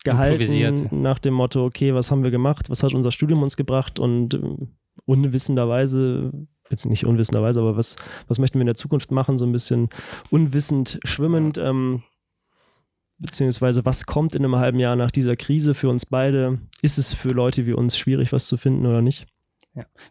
gehalten 0.04 1.02
nach 1.02 1.18
dem 1.18 1.34
Motto, 1.34 1.64
okay, 1.64 1.94
was 1.94 2.10
haben 2.10 2.24
wir 2.24 2.30
gemacht, 2.30 2.70
was 2.70 2.82
hat 2.82 2.94
unser 2.94 3.10
Studium 3.10 3.42
uns 3.42 3.56
gebracht 3.56 3.98
und 3.98 4.34
ähm, 4.34 4.68
unwissenderweise, 5.04 6.32
jetzt 6.70 6.86
nicht 6.86 7.04
unwissenderweise, 7.04 7.60
aber 7.60 7.76
was, 7.76 7.96
was 8.26 8.38
möchten 8.38 8.58
wir 8.58 8.62
in 8.62 8.66
der 8.66 8.74
Zukunft 8.74 9.10
machen, 9.10 9.36
so 9.36 9.44
ein 9.44 9.52
bisschen 9.52 9.90
unwissend 10.30 11.00
schwimmend, 11.04 11.58
ähm, 11.58 12.02
beziehungsweise 13.18 13.84
was 13.84 14.06
kommt 14.06 14.34
in 14.34 14.44
einem 14.44 14.56
halben 14.56 14.78
Jahr 14.78 14.96
nach 14.96 15.10
dieser 15.10 15.36
Krise 15.36 15.74
für 15.74 15.90
uns 15.90 16.06
beide? 16.06 16.58
Ist 16.80 16.96
es 16.96 17.12
für 17.12 17.30
Leute 17.30 17.66
wie 17.66 17.74
uns 17.74 17.98
schwierig, 17.98 18.32
was 18.32 18.46
zu 18.46 18.56
finden 18.56 18.86
oder 18.86 19.02
nicht? 19.02 19.26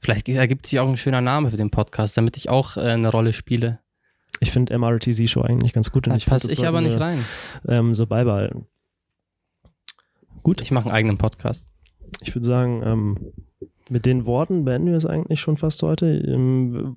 Vielleicht 0.01 0.29
ergibt 0.29 0.67
sich 0.67 0.79
auch 0.79 0.87
ein 0.87 0.97
schöner 0.97 1.21
Name 1.21 1.49
für 1.49 1.57
den 1.57 1.71
Podcast, 1.71 2.15
damit 2.15 2.37
ich 2.37 2.49
auch 2.49 2.77
äh, 2.77 2.81
eine 2.81 3.09
Rolle 3.09 3.33
spiele. 3.33 3.79
Ich 4.39 4.51
finde 4.51 4.77
MRTZ-Show 4.77 5.41
eigentlich 5.41 5.73
ganz 5.73 5.91
gut 5.91 6.07
und 6.07 6.11
Da 6.13 6.17
ich 6.17 6.25
passe 6.25 6.51
ich 6.51 6.65
aber 6.65 6.81
nicht 6.81 6.99
rein. 6.99 7.23
ähm, 7.67 7.93
so 7.93 8.05
beibehalten. 8.07 8.65
Gut, 10.43 10.61
Ich 10.61 10.71
mache 10.71 10.85
einen 10.85 10.95
eigenen 10.95 11.17
Podcast. 11.17 11.65
ich 12.21 12.33
würde 12.33 12.47
sagen, 12.47 12.81
ähm, 12.85 13.17
mit 13.89 14.05
den 14.05 14.25
Worten 14.25 14.65
beenden 14.65 14.89
wir 14.89 14.97
es 14.97 15.05
eigentlich 15.05 15.41
schon 15.41 15.57
fast 15.57 15.81
heute. 15.83 16.05
Ähm, 16.07 16.95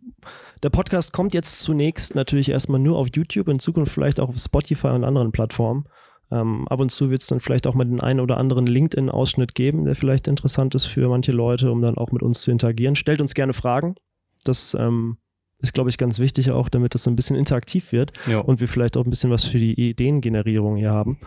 der 0.62 0.70
Podcast 0.70 1.12
kommt 1.12 1.32
jetzt 1.34 1.60
zunächst 1.60 2.14
natürlich 2.14 2.50
erstmal 2.50 2.80
nur 2.80 2.98
auf 2.98 3.08
YouTube, 3.14 3.48
in 3.48 3.58
Zukunft 3.58 3.92
vielleicht 3.92 4.20
auch 4.20 4.28
auf 4.28 4.38
Spotify 4.38 4.88
und 4.88 5.04
anderen 5.04 5.32
Plattformen. 5.32 5.86
Ähm, 6.30 6.66
ab 6.68 6.80
und 6.80 6.90
zu 6.90 7.10
wird 7.10 7.20
es 7.22 7.26
dann 7.26 7.40
vielleicht 7.40 7.66
auch 7.66 7.74
mal 7.74 7.84
den 7.84 8.00
einen 8.00 8.20
oder 8.20 8.36
anderen 8.38 8.66
LinkedIn-Ausschnitt 8.66 9.54
geben, 9.54 9.84
der 9.84 9.96
vielleicht 9.96 10.28
interessant 10.28 10.74
ist 10.74 10.86
für 10.86 11.08
manche 11.08 11.32
Leute, 11.32 11.70
um 11.72 11.82
dann 11.82 11.98
auch 11.98 12.12
mit 12.12 12.22
uns 12.22 12.42
zu 12.42 12.50
interagieren. 12.50 12.94
Stellt 12.94 13.20
uns 13.20 13.34
gerne 13.34 13.52
Fragen. 13.52 13.96
Das 14.44 14.74
ähm, 14.78 15.16
ist, 15.62 15.72
glaube 15.72 15.90
ich, 15.90 15.96
ganz 15.96 16.18
wichtig 16.18 16.50
auch, 16.50 16.68
damit 16.68 16.94
das 16.94 17.04
so 17.04 17.10
ein 17.10 17.16
bisschen 17.16 17.36
interaktiv 17.36 17.92
wird 17.92 18.12
Jo. 18.28 18.40
und 18.40 18.60
wir 18.60 18.68
vielleicht 18.68 18.96
auch 18.96 19.04
ein 19.04 19.10
bisschen 19.10 19.30
was 19.30 19.44
für 19.44 19.58
die 19.58 19.90
Ideengenerierung 19.90 20.76
hier 20.76 20.90
haben. 20.90 21.18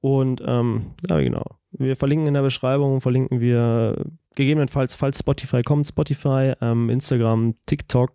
Und 0.00 0.42
ähm, 0.46 0.92
ja, 1.08 1.18
genau. 1.20 1.44
Wir 1.70 1.96
verlinken 1.96 2.28
in 2.28 2.34
der 2.34 2.42
Beschreibung, 2.42 3.00
verlinken 3.00 3.40
wir 3.40 4.04
gegebenenfalls, 4.34 4.94
falls 4.96 5.20
Spotify 5.20 5.62
kommt, 5.62 5.88
Spotify, 5.88 6.52
ähm, 6.60 6.90
Instagram, 6.90 7.54
TikTok, 7.66 8.12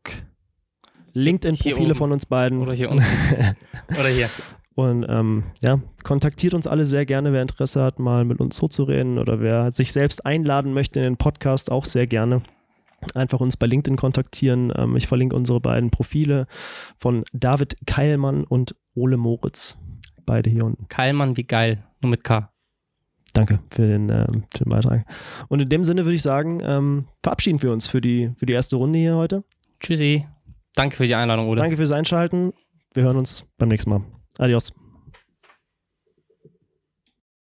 LinkedIn-Profile 1.13 1.95
von 1.95 2.11
uns 2.11 2.25
beiden. 2.25 2.61
Oder 2.61 2.73
hier 2.73 2.91
unten. 2.91 3.03
Oder 3.99 4.09
hier. 4.09 4.29
Und 4.75 5.05
ähm, 5.09 5.43
ja, 5.61 5.81
kontaktiert 6.03 6.53
uns 6.53 6.67
alle 6.67 6.85
sehr 6.85 7.05
gerne, 7.05 7.33
wer 7.33 7.41
Interesse 7.41 7.81
hat, 7.81 7.99
mal 7.99 8.23
mit 8.23 8.39
uns 8.39 8.55
so 8.55 8.69
zu 8.69 8.83
reden 8.83 9.17
oder 9.17 9.41
wer 9.41 9.73
sich 9.73 9.91
selbst 9.91 10.25
einladen 10.25 10.71
möchte 10.73 10.99
in 10.99 11.03
den 11.03 11.17
Podcast, 11.17 11.69
auch 11.69 11.83
sehr 11.83 12.07
gerne. 12.07 12.43
Einfach 13.13 13.39
uns 13.39 13.57
bei 13.57 13.67
LinkedIn 13.67 13.97
kontaktieren. 13.97 14.71
Ähm, 14.75 14.95
ich 14.95 15.07
verlinke 15.07 15.35
unsere 15.35 15.59
beiden 15.59 15.89
Profile 15.89 16.47
von 16.97 17.23
David 17.33 17.77
Keilmann 17.85 18.43
und 18.43 18.75
Ole 18.95 19.17
Moritz. 19.17 19.77
Beide 20.25 20.49
hier 20.49 20.65
unten. 20.65 20.87
Keilmann 20.87 21.37
wie 21.37 21.43
geil. 21.43 21.83
Nur 22.01 22.11
mit 22.11 22.23
K. 22.23 22.51
Danke 23.33 23.59
für 23.71 23.87
den, 23.87 24.09
ähm, 24.09 24.43
für 24.51 24.63
den 24.63 24.69
Beitrag. 24.69 25.05
Und 25.47 25.61
in 25.61 25.69
dem 25.69 25.83
Sinne 25.83 26.05
würde 26.05 26.15
ich 26.15 26.21
sagen, 26.21 26.61
ähm, 26.63 27.05
verabschieden 27.23 27.61
wir 27.61 27.71
uns 27.71 27.87
für 27.87 28.01
die, 28.01 28.31
für 28.37 28.45
die 28.45 28.53
erste 28.53 28.75
Runde 28.75 28.99
hier 28.99 29.15
heute. 29.15 29.43
Tschüssi. 29.79 30.25
Danke 30.75 30.95
für 30.95 31.07
die 31.07 31.15
Einladung, 31.15 31.47
Ole. 31.47 31.61
Danke 31.61 31.77
fürs 31.77 31.91
Einschalten. 31.91 32.53
Wir 32.93 33.03
hören 33.03 33.17
uns 33.17 33.45
beim 33.57 33.69
nächsten 33.69 33.89
Mal. 33.89 34.01
Adios. 34.37 34.78